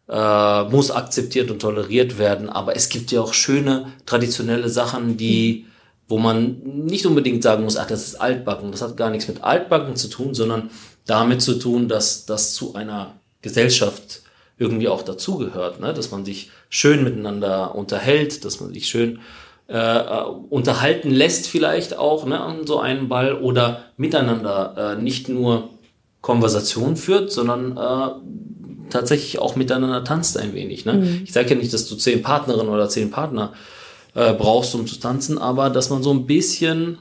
äh, 0.08 0.64
muss 0.64 0.90
akzeptiert 0.90 1.50
und 1.50 1.60
toleriert 1.60 2.18
werden. 2.18 2.48
Aber 2.48 2.74
es 2.74 2.88
gibt 2.88 3.12
ja 3.12 3.20
auch 3.20 3.32
schöne 3.32 3.92
traditionelle 4.06 4.68
Sachen, 4.68 5.16
die 5.16 5.66
wo 6.10 6.18
man 6.18 6.60
nicht 6.64 7.06
unbedingt 7.06 7.44
sagen 7.44 7.62
muss, 7.62 7.76
ach, 7.76 7.86
das 7.86 8.04
ist 8.04 8.20
altbacken. 8.20 8.72
Das 8.72 8.82
hat 8.82 8.96
gar 8.96 9.10
nichts 9.10 9.28
mit 9.28 9.44
altbacken 9.44 9.94
zu 9.94 10.08
tun, 10.08 10.34
sondern 10.34 10.70
damit 11.06 11.40
zu 11.40 11.54
tun, 11.54 11.88
dass 11.88 12.26
das 12.26 12.52
zu 12.52 12.74
einer 12.74 13.14
Gesellschaft 13.42 14.22
irgendwie 14.58 14.88
auch 14.88 15.02
dazugehört, 15.02 15.80
ne? 15.80 15.94
dass 15.94 16.10
man 16.10 16.24
sich 16.24 16.50
schön 16.68 17.04
miteinander 17.04 17.76
unterhält, 17.76 18.44
dass 18.44 18.60
man 18.60 18.74
sich 18.74 18.88
schön 18.88 19.20
äh, 19.68 20.02
unterhalten 20.50 21.10
lässt 21.10 21.46
vielleicht 21.46 21.96
auch 21.96 22.26
ne, 22.26 22.40
an 22.40 22.66
so 22.66 22.80
einem 22.80 23.08
Ball 23.08 23.34
oder 23.34 23.84
miteinander 23.96 24.96
äh, 24.98 25.00
nicht 25.00 25.28
nur 25.28 25.70
Konversation 26.20 26.96
führt, 26.96 27.32
sondern 27.32 27.76
äh, 27.76 28.90
tatsächlich 28.90 29.38
auch 29.38 29.56
miteinander 29.56 30.04
tanzt 30.04 30.36
ein 30.36 30.54
wenig. 30.54 30.84
Ne? 30.84 30.94
Mhm. 30.94 31.20
Ich 31.24 31.32
sage 31.32 31.50
ja 31.50 31.56
nicht, 31.56 31.72
dass 31.72 31.88
du 31.88 31.96
zehn 31.96 32.22
Partnerinnen 32.22 32.72
oder 32.72 32.88
zehn 32.88 33.10
Partner 33.10 33.52
äh, 34.14 34.32
brauchst, 34.34 34.74
um 34.74 34.86
zu 34.86 34.96
tanzen, 34.96 35.38
aber 35.38 35.70
dass 35.70 35.90
man 35.90 36.02
so 36.02 36.12
ein 36.12 36.26
bisschen 36.26 36.98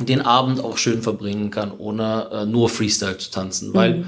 den 0.00 0.22
Abend 0.22 0.62
auch 0.62 0.76
schön 0.76 1.02
verbringen 1.02 1.50
kann, 1.50 1.72
ohne 1.76 2.28
äh, 2.32 2.46
nur 2.46 2.68
Freestyle 2.68 3.18
zu 3.18 3.30
tanzen, 3.30 3.70
mhm. 3.70 3.74
weil 3.74 4.04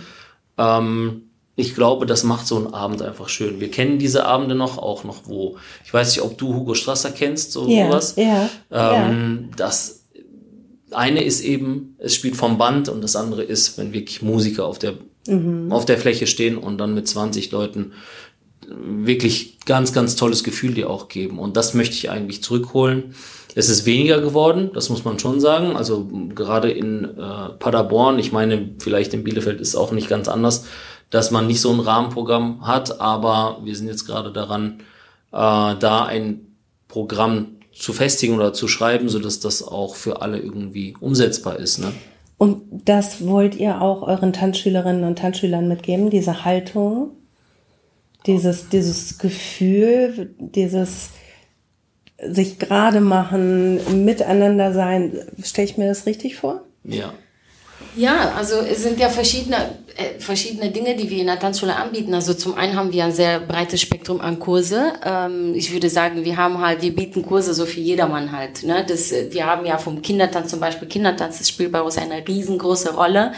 ähm, 0.59 1.23
ich 1.59 1.75
glaube, 1.75 2.05
das 2.05 2.23
macht 2.23 2.47
so 2.47 2.57
einen 2.57 2.75
Abend 2.75 3.01
einfach 3.01 3.31
schön. 3.31 3.61
Wir 3.61 3.71
kennen 3.71 3.99
diese 3.99 4.27
Abende 4.27 4.55
noch, 4.55 4.77
auch 4.77 5.05
noch 5.05 5.23
wo. 5.25 5.57
Ich 5.85 5.95
weiß 5.95 6.15
nicht, 6.15 6.23
ob 6.23 6.37
du 6.37 6.55
Hugo 6.55 6.75
Strasser 6.75 7.11
kennst, 7.11 7.53
so 7.53 7.67
yeah, 7.67 7.87
sowas. 7.87 8.15
Ja, 8.17 8.51
ähm, 8.71 9.49
ja. 9.51 9.57
Das 9.57 9.96
eine 10.91 11.23
ist 11.23 11.43
eben, 11.43 11.97
es 11.99 12.15
spielt 12.15 12.37
vom 12.37 12.59
Band 12.59 12.89
und 12.89 13.03
das 13.03 13.17
andere 13.17 13.43
ist, 13.43 13.79
wenn 13.79 13.93
wirklich 13.93 14.23
Musiker 14.23 14.67
auf 14.67 14.79
der, 14.79 14.95
mhm. 15.27 15.73
auf 15.73 15.85
der 15.85 15.99
Fläche 15.99 16.27
stehen 16.27 16.57
und 16.57 16.79
dann 16.79 16.95
mit 16.95 17.09
20 17.09 17.51
Leuten 17.51 17.93
wirklich 18.69 19.59
ganz, 19.65 19.93
ganz 19.93 20.17
tolles 20.17 20.45
Gefühl 20.45 20.75
dir 20.75 20.91
auch 20.91 21.09
geben. 21.09 21.39
Und 21.39 21.57
das 21.57 21.75
möchte 21.75 21.95
ich 21.95 22.11
eigentlich 22.11 22.43
zurückholen. 22.43 23.15
Es 23.55 23.69
ist 23.69 23.87
weniger 23.87 24.21
geworden, 24.21 24.71
das 24.75 24.91
muss 24.91 25.05
man 25.05 25.19
schon 25.19 25.41
sagen. 25.41 25.77
Also 25.77 26.09
gerade 26.35 26.71
in 26.71 27.05
äh, 27.05 27.49
Paderborn, 27.59 28.19
ich 28.19 28.33
meine, 28.33 28.71
vielleicht 28.79 29.15
in 29.15 29.25
Bielefeld 29.25 29.61
ist 29.61 29.69
es 29.69 29.77
auch 29.77 29.93
nicht 29.93 30.09
ganz 30.09 30.29
anders, 30.29 30.67
dass 31.11 31.31
man 31.31 31.47
nicht 31.47 31.61
so 31.61 31.73
ein 31.73 31.81
Rahmenprogramm 31.81 32.67
hat, 32.67 33.01
aber 33.01 33.61
wir 33.65 33.77
sind 33.77 33.87
jetzt 33.87 34.07
gerade 34.07 34.33
daran, 34.33 34.81
äh, 35.33 35.75
da 35.79 36.05
ein 36.07 36.57
Programm 36.89 37.57
zu 37.79 37.93
festigen 37.93 38.35
oder 38.35 38.53
zu 38.53 38.69
schreiben, 38.69 39.09
so 39.09 39.19
dass 39.19 39.41
das 39.41 39.63
auch 39.63 39.95
für 39.95 40.23
alle 40.23 40.39
irgendwie 40.39 40.95
umsetzbar 41.01 41.59
ist. 41.59 41.79
Ne? 41.79 41.93
Und 42.39 42.63
das 42.71 43.27
wollt 43.27 43.55
ihr 43.55 43.81
auch 43.81 44.03
euren 44.03 44.33
Tanzschülerinnen 44.33 45.05
und 45.05 45.19
Tanzschülern 45.19 45.69
mitgeben, 45.69 46.11
diese 46.11 46.45
Haltung, 46.45 47.13
dieses, 48.27 48.69
dieses 48.69 49.19
Gefühl, 49.19 50.35
dieses 50.39 51.11
sich 52.21 52.59
gerade 52.59 53.01
machen, 53.01 54.05
miteinander 54.05 54.73
sein. 54.73 55.13
Stelle 55.43 55.69
ich 55.69 55.77
mir 55.77 55.89
das 55.89 56.07
richtig 56.07 56.37
vor? 56.37 56.63
Ja. 56.85 57.13
Ja, 57.97 58.33
also 58.37 58.57
es 58.57 58.83
sind 58.83 59.01
ja 59.01 59.09
verschiedene, 59.09 59.57
äh, 59.97 60.21
verschiedene 60.21 60.71
Dinge, 60.71 60.97
die 60.97 61.09
wir 61.09 61.19
in 61.19 61.27
der 61.27 61.39
Tanzschule 61.39 61.75
anbieten. 61.75 62.13
Also 62.13 62.35
zum 62.35 62.55
einen 62.55 62.77
haben 62.77 62.93
wir 62.93 63.05
ein 63.05 63.13
sehr 63.13 63.41
breites 63.41 63.81
Spektrum 63.81 64.21
an 64.21 64.39
Kurse. 64.39 64.93
Ähm, 65.03 65.55
ich 65.55 65.73
würde 65.73 65.89
sagen, 65.89 66.25
wir 66.25 66.37
haben 66.37 66.61
halt, 66.61 66.83
wir 66.83 66.95
bieten 66.95 67.25
Kurse 67.25 67.55
so 67.55 67.65
für 67.65 67.81
jedermann 67.81 68.33
halt. 68.33 68.65
Ne? 68.65 68.85
Das, 68.87 69.13
wir 69.31 69.47
haben 69.47 69.65
ja 69.65 69.79
vom 69.79 70.03
Kindertanz 70.03 70.51
zum 70.51 70.61
Beispiel, 70.61 70.89
Kindertanz, 70.89 71.39
das 71.39 71.49
spielt 71.49 71.73
bei 71.73 71.81
uns 71.81 71.97
eine 71.97 72.27
riesengroße 72.27 72.95
Rolle. 72.95 73.33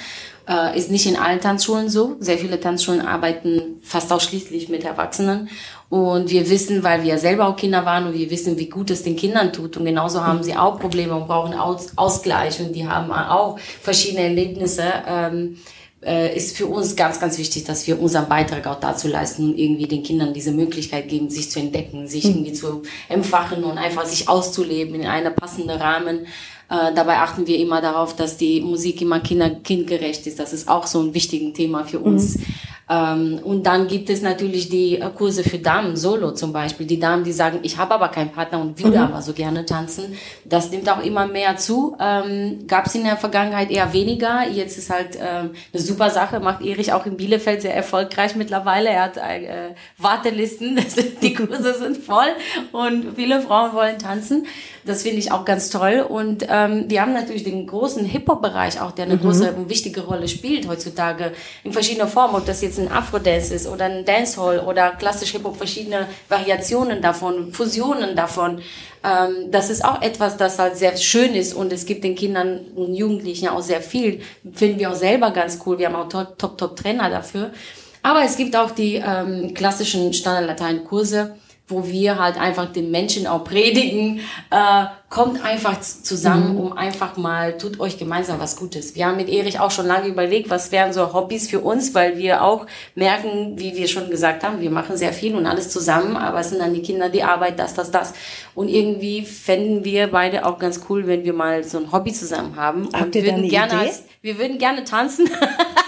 Äh, 0.49 0.79
ist 0.79 0.91
nicht 0.91 1.07
in 1.07 1.17
allen 1.17 1.41
Tanzschulen 1.41 1.91
so. 1.91 2.17
Sehr 2.21 2.39
viele 2.39 2.59
Tanzschulen 2.59 3.03
arbeiten 3.03 3.81
fast 3.83 4.11
ausschließlich 4.11 4.71
mit 4.71 4.83
Erwachsenen. 4.83 5.51
Und 5.91 6.31
wir 6.31 6.49
wissen, 6.49 6.83
weil 6.83 7.03
wir 7.03 7.19
selber 7.19 7.49
auch 7.49 7.57
Kinder 7.57 7.85
waren 7.85 8.07
und 8.07 8.15
wir 8.15 8.31
wissen, 8.31 8.59
wie 8.59 8.69
gut 8.69 8.91
es 8.91 9.03
den 9.03 9.17
Kindern 9.17 9.53
tut. 9.53 9.77
Und 9.77 9.85
genauso 9.85 10.25
haben 10.25 10.43
sie 10.43 10.57
auch 10.57 10.81
Probleme 10.81 11.15
und 11.15 11.27
brauchen 11.27 11.53
Aus 11.55 11.93
Ausgleich 11.97 12.61
und 12.61 12.73
die 12.73 12.87
haben 12.87 13.13
auch 13.13 13.59
verschiedene 13.59 14.25
Erlebnisse. 14.25 14.85
Ähm, 15.07 15.59
äh, 16.01 16.37
ist 16.37 16.57
für 16.57 16.67
uns 16.67 16.95
ganz, 16.95 17.19
ganz 17.21 17.39
wichtig, 17.39 17.65
dass 17.65 17.87
wir 17.87 18.01
unseren 18.01 18.29
Beitrag 18.29 18.67
auch 18.69 18.79
dazu 18.79 19.09
leisten 19.09 19.51
und 19.51 19.59
irgendwie 19.59 19.87
den 19.87 20.05
Kindern 20.05 20.33
diese 20.33 20.53
Möglichkeit 20.53 21.09
geben, 21.09 21.29
sich 21.29 21.51
zu 21.51 21.59
entdecken, 21.59 22.07
sich 22.07 22.25
mhm. 22.25 22.31
irgendwie 22.31 22.53
zu 22.53 22.83
empfachen 23.09 23.65
und 23.65 23.79
einfach 23.79 24.07
sich 24.07 24.29
auszuleben 24.29 24.95
in 24.95 25.07
einem 25.07 25.35
passenden 25.35 25.77
Rahmen. 25.77 26.27
Äh, 26.71 26.93
dabei 26.95 27.19
achten 27.19 27.47
wir 27.47 27.59
immer 27.59 27.81
darauf, 27.81 28.15
dass 28.15 28.37
die 28.37 28.61
Musik 28.61 29.01
immer 29.01 29.21
kinder 29.21 29.51
kindgerecht 29.51 30.27
ist. 30.27 30.39
Das 30.39 30.53
ist 30.53 30.69
auch 30.69 30.87
so 30.87 31.01
ein 31.01 31.15
wichtiges 31.15 31.55
Thema 31.55 31.85
für 31.85 31.99
uns. 31.99 32.37
Mhm. 32.37 32.45
Ähm, 32.91 33.41
und 33.45 33.67
dann 33.67 33.87
gibt 33.87 34.09
es 34.09 34.23
natürlich 34.23 34.71
die 34.71 34.99
äh, 34.99 35.11
Kurse 35.15 35.45
für 35.45 35.59
Damen, 35.59 35.97
Solo 35.97 36.33
zum 36.33 36.53
Beispiel. 36.53 36.87
Die 36.87 36.99
Damen, 36.99 37.23
die 37.23 37.33
sagen, 37.33 37.61
ich 37.63 37.77
habe 37.77 37.95
aber 37.95 38.09
keinen 38.09 38.33
Partner 38.33 38.61
und 38.61 38.83
würde 38.83 38.99
mhm. 38.99 39.05
aber 39.05 39.23
so 39.23 39.35
gerne 39.35 39.67
tanzen. 39.67 40.17
Das 40.45 40.71
nimmt 40.71 40.89
auch 40.89 41.03
immer 41.03 41.27
mehr 41.27 41.57
zu. 41.59 41.97
Ähm, 42.01 42.67
Gab 42.67 42.87
es 42.87 42.95
in 42.95 43.05
der 43.05 43.19
Vergangenheit 43.19 43.71
eher 43.71 43.93
weniger. 43.93 44.49
Jetzt 44.49 44.79
ist 44.79 44.89
halt 44.91 45.17
ähm, 45.21 45.51
eine 45.73 45.83
super 45.83 46.09
Sache. 46.09 46.41
Macht 46.41 46.65
Erich 46.65 46.93
auch 46.93 47.05
in 47.05 47.17
Bielefeld 47.17 47.61
sehr 47.61 47.75
erfolgreich 47.75 48.37
mittlerweile. 48.37 48.89
Er 48.89 49.03
hat 49.03 49.17
äh, 49.19 49.75
Wartelisten. 49.99 50.81
die 51.23 51.35
Kurse 51.35 51.75
sind 51.75 51.99
voll 51.99 52.29
und 52.73 53.17
viele 53.17 53.43
Frauen 53.43 53.75
wollen 53.75 53.99
tanzen. 53.99 54.47
Das 54.89 55.03
finde 55.03 55.19
ich 55.19 55.33
auch 55.33 55.45
ganz 55.45 55.69
toll. 55.69 56.05
Und 56.09 56.47
ähm, 56.49 56.87
wir 56.89 57.03
haben 57.03 57.13
natürlich 57.13 57.45
den 57.45 57.67
großen 57.67 58.07
Hip-Hop-Bereich 58.07 58.81
auch, 58.81 58.93
der 58.93 59.05
eine 59.05 59.17
mhm. 59.17 59.21
große 59.21 59.53
und 59.53 59.69
wichtige 59.69 60.01
Rolle 60.01 60.29
spielt 60.29 60.67
heutzutage 60.67 61.33
in 61.63 61.73
verschiedenen 61.73 62.09
Formen, 62.09 62.37
ob 62.37 62.47
das 62.47 62.63
jetzt 62.63 62.79
ein 62.79 62.91
Afro-Dance 62.91 63.55
ist 63.55 63.67
oder 63.67 63.85
ein 63.85 64.07
Dancehall 64.07 64.61
oder 64.61 64.93
klassisch 64.93 65.33
Hip-Hop, 65.33 65.59
verschiedene 65.59 66.09
Variationen 66.31 67.03
davon, 67.03 67.53
Fusionen 67.53 68.17
davon. 68.17 68.63
Ähm, 69.05 69.51
das 69.51 69.69
ist 69.69 69.85
auch 69.85 70.01
etwas, 70.01 70.39
das 70.39 70.59
halt 70.59 70.79
sehr 70.79 70.97
schön 70.97 71.35
ist 71.35 71.53
und 71.53 71.71
es 71.71 71.85
gibt 71.85 72.03
den 72.03 72.15
Kindern 72.15 72.61
und 72.75 72.95
Jugendlichen 72.95 73.49
auch 73.49 73.63
sehr 73.63 73.83
viel. 73.83 74.23
Finden 74.55 74.79
wir 74.79 74.91
auch 74.91 74.97
selber 74.97 75.33
ganz 75.33 75.59
cool. 75.67 75.79
Wir 75.79 75.93
haben 75.93 75.97
auch 75.97 76.09
Top-Top-Trainer 76.09 77.11
dafür. 77.11 77.51
Aber 78.03 78.23
es 78.25 78.39
gibt 78.39 78.57
auch 78.57 78.71
die 78.71 78.95
ähm, 78.95 79.53
klassischen 79.53 80.15
Standard-Latein-Kurse, 80.15 81.35
wo 81.69 81.87
wir 81.87 82.19
halt 82.19 82.39
einfach 82.39 82.73
den 82.73 82.91
Menschen 82.91 83.27
auch 83.27 83.45
predigen, 83.45 84.21
äh, 84.51 84.87
kommt 85.11 85.43
einfach 85.45 85.81
zusammen, 85.81 86.55
mhm. 86.55 86.61
um 86.61 86.73
einfach 86.73 87.17
mal, 87.17 87.57
tut 87.57 87.79
euch 87.81 87.99
gemeinsam 87.99 88.41
was 88.41 88.57
Gutes. 88.57 88.95
Wir 88.95 89.07
haben 89.07 89.17
mit 89.17 89.29
Erich 89.29 89.61
auch 89.61 89.71
schon 89.71 89.87
lange 89.87 90.09
überlegt, 90.09 90.51
was 90.51 90.73
wären 90.73 90.93
so 90.93 91.13
Hobbys 91.13 91.49
für 91.49 91.61
uns, 91.61 91.95
weil 91.95 92.19
wir 92.19 92.43
auch 92.43 92.67
merken, 92.95 93.59
wie 93.59 93.77
wir 93.77 93.89
schon 93.89 94.11
gesagt 94.11 94.45
haben, 94.45 94.61
wir 94.61 94.71
machen 94.71 94.97
sehr 94.97 95.13
viel 95.13 95.35
und 95.35 95.47
alles 95.47 95.71
zusammen, 95.71 96.17
aber 96.17 96.41
es 96.41 96.51
sind 96.51 96.61
dann 96.61 96.75
die 96.75 96.83
Kinder, 96.83 97.11
die 97.11 97.23
Arbeit, 97.23 97.59
das, 97.59 97.75
das, 97.75 97.91
das. 97.91 98.15
Und 98.55 98.69
irgendwie 98.69 99.25
fänden 99.25 99.85
wir 99.85 100.09
beide 100.09 100.47
auch 100.47 100.59
ganz 100.59 100.81
cool, 100.89 101.07
wenn 101.07 101.25
wir 101.25 101.33
mal 101.35 101.65
so 101.65 101.79
ein 101.79 101.93
Hobby 101.93 102.13
zusammen 102.13 102.57
haben. 102.57 102.89
Habt 102.93 103.05
und 103.05 103.15
ihr 103.15 103.25
würden 103.25 103.39
eine 103.39 103.49
gerne 103.49 103.73
Idee? 103.75 103.89
Als, 103.89 104.03
wir 104.23 104.39
würden 104.39 104.59
gerne 104.59 104.85
tanzen. 104.85 105.31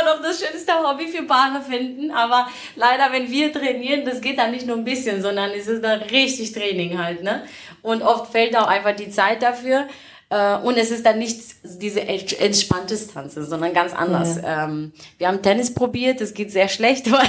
immer 0.00 0.14
noch 0.16 0.22
das 0.22 0.40
schönste 0.40 0.72
Hobby 0.72 1.08
für 1.08 1.22
Paare 1.22 1.62
finden. 1.62 2.10
Aber 2.10 2.48
leider, 2.76 3.12
wenn 3.12 3.30
wir 3.30 3.52
trainieren, 3.52 4.04
das 4.04 4.20
geht 4.20 4.38
dann 4.38 4.50
nicht 4.50 4.66
nur 4.66 4.76
ein 4.76 4.84
bisschen, 4.84 5.22
sondern 5.22 5.50
es 5.50 5.66
ist 5.66 5.82
dann 5.82 6.00
richtig 6.02 6.52
Training 6.52 6.98
halt, 6.98 7.22
ne? 7.22 7.42
Und 7.82 8.02
oft 8.02 8.32
fällt 8.32 8.56
auch 8.56 8.66
einfach 8.66 8.94
die 8.94 9.10
Zeit 9.10 9.42
dafür. 9.42 9.86
Äh, 10.30 10.56
und 10.58 10.76
es 10.76 10.90
ist 10.90 11.04
dann 11.04 11.18
nicht 11.18 11.40
diese 11.64 12.02
entspanntes 12.02 13.08
Tanzen, 13.08 13.44
sondern 13.44 13.72
ganz 13.72 13.92
anders. 13.92 14.36
Ja. 14.36 14.64
Ähm, 14.64 14.92
wir 15.18 15.28
haben 15.28 15.42
Tennis 15.42 15.74
probiert, 15.74 16.20
es 16.20 16.34
geht 16.34 16.52
sehr 16.52 16.68
schlecht, 16.68 17.10
weil 17.12 17.28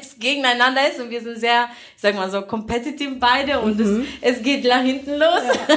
es 0.00 0.15
gegeneinander 0.18 0.80
ist 0.88 1.00
und 1.00 1.10
wir 1.10 1.20
sind 1.20 1.38
sehr, 1.38 1.68
ich 1.94 2.02
sag 2.02 2.14
mal 2.14 2.30
so, 2.30 2.42
competitive 2.42 3.16
beide 3.16 3.60
und 3.60 3.78
mhm. 3.78 4.06
es, 4.20 4.36
es 4.36 4.42
geht 4.42 4.64
nach 4.64 4.82
hinten 4.82 5.12
los. 5.12 5.42
Ja. 5.44 5.76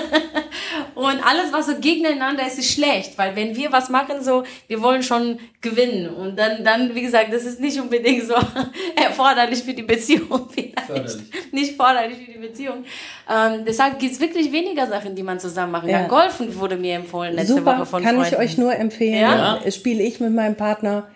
und 0.95 1.25
alles, 1.25 1.51
was 1.51 1.67
so 1.67 1.75
gegeneinander 1.79 2.45
ist, 2.45 2.59
ist 2.59 2.73
schlecht, 2.73 3.17
weil 3.17 3.35
wenn 3.35 3.55
wir 3.55 3.71
was 3.71 3.89
machen, 3.89 4.23
so, 4.23 4.43
wir 4.67 4.81
wollen 4.81 5.03
schon 5.03 5.39
gewinnen 5.61 6.09
und 6.09 6.37
dann, 6.37 6.63
dann, 6.63 6.95
wie 6.95 7.01
gesagt, 7.01 7.33
das 7.33 7.43
ist 7.43 7.59
nicht 7.59 7.79
unbedingt 7.79 8.25
so 8.25 8.35
erforderlich 8.95 9.63
für 9.63 9.73
die 9.73 9.83
Beziehung 9.83 10.47
vielleicht. 10.49 10.79
Förderlich. 10.81 11.23
Nicht 11.51 11.75
förderlich 11.75 12.17
für 12.17 12.31
die 12.31 12.37
Beziehung. 12.37 12.85
Ähm, 13.29 13.65
deshalb 13.65 13.99
gibt's 13.99 14.19
wirklich 14.19 14.51
weniger 14.51 14.87
Sachen, 14.87 15.15
die 15.15 15.23
man 15.23 15.39
zusammen 15.39 15.71
machen 15.71 15.89
kann. 15.89 16.03
Ja. 16.03 16.07
Golfen 16.07 16.57
wurde 16.59 16.77
mir 16.77 16.95
empfohlen 16.95 17.35
letzte 17.35 17.55
Super, 17.55 17.77
Woche 17.77 17.85
von 17.85 18.03
kann 18.03 18.15
Freunden. 18.15 18.33
ich 18.33 18.39
euch 18.39 18.57
nur 18.57 18.75
empfehlen. 18.75 19.21
Ja? 19.21 19.59
Spiele 19.69 20.03
ich 20.03 20.19
mit 20.19 20.33
meinem 20.33 20.55
Partner 20.55 21.07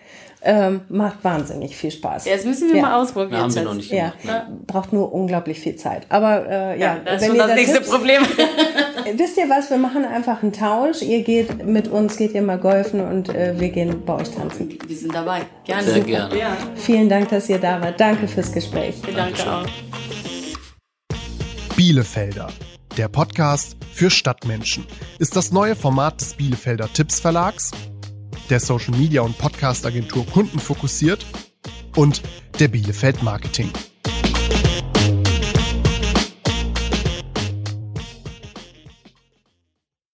Ähm, 0.45 0.81
macht 0.89 1.23
wahnsinnig 1.23 1.77
viel 1.77 1.89
Spaß. 1.89 2.25
Ja, 2.25 2.35
das 2.35 2.43
müssen 2.43 2.67
wir 2.69 2.75
Ja. 2.75 2.81
mal 2.81 3.01
ausprobieren. 3.01 3.31
Ja, 3.33 3.39
haben 3.43 3.55
wir 3.55 3.61
noch 3.63 3.73
nicht 3.75 3.89
Ja, 3.91 4.13
gemacht. 4.21 4.45
braucht 4.67 4.91
nur 4.91 5.13
unglaublich 5.13 5.57
viel 5.59 5.77
Zeit. 5.77 6.05
Aber 6.09 6.45
äh, 6.45 6.77
ja, 6.79 6.95
Ja, 6.95 6.97
das 7.05 7.21
ist 7.21 7.27
schon 7.27 7.35
ihr 7.37 7.41
das 7.41 7.49
da 7.51 7.55
nächste 7.55 7.77
Tipps- 7.77 7.89
Problem. 7.89 8.21
Wisst 9.15 9.37
ihr 9.37 9.49
was? 9.49 9.69
Wir 9.69 9.77
machen 9.77 10.03
einfach 10.03 10.43
einen 10.43 10.51
Tausch. 10.51 11.01
Ihr 11.01 11.23
geht 11.23 11.65
mit 11.65 11.87
uns, 11.87 12.17
geht 12.17 12.33
ihr 12.33 12.41
mal 12.41 12.57
golfen 12.57 12.99
und 12.99 13.29
äh, 13.29 13.53
wir 13.57 13.69
gehen 13.69 14.03
bei 14.05 14.15
euch 14.15 14.31
tanzen. 14.31 14.77
Wir 14.85 14.97
sind 14.97 15.15
dabei. 15.15 15.43
Gerne. 15.63 15.83
Sehr 15.83 16.01
gerne. 16.01 16.37
Ja, 16.37 16.57
Vielen 16.75 17.07
Dank, 17.07 17.29
dass 17.29 17.47
ihr 17.47 17.59
da 17.59 17.79
wart. 17.81 17.99
Danke 17.99 18.27
fürs 18.27 18.51
Gespräch. 18.51 18.95
danke 19.15 19.49
auch. 19.49 19.65
Bielefelder. 21.75 22.47
Der 22.97 23.07
Podcast 23.07 23.77
für 23.93 24.09
Stadtmenschen 24.11 24.85
ist 25.19 25.35
das 25.35 25.51
neue 25.51 25.75
Format 25.75 26.21
des 26.21 26.33
Bielefelder 26.35 26.91
Tipps 26.93 27.19
Verlags, 27.19 27.71
der 28.49 28.59
Social 28.59 28.97
Media 28.97 29.21
und 29.21 29.37
Podcast 29.37 29.85
Agentur 29.85 30.25
Kunden 30.25 30.59
fokussiert 30.59 31.25
und 31.95 32.21
der 32.59 32.67
Bielefeld 32.67 33.23
Marketing. 33.23 33.71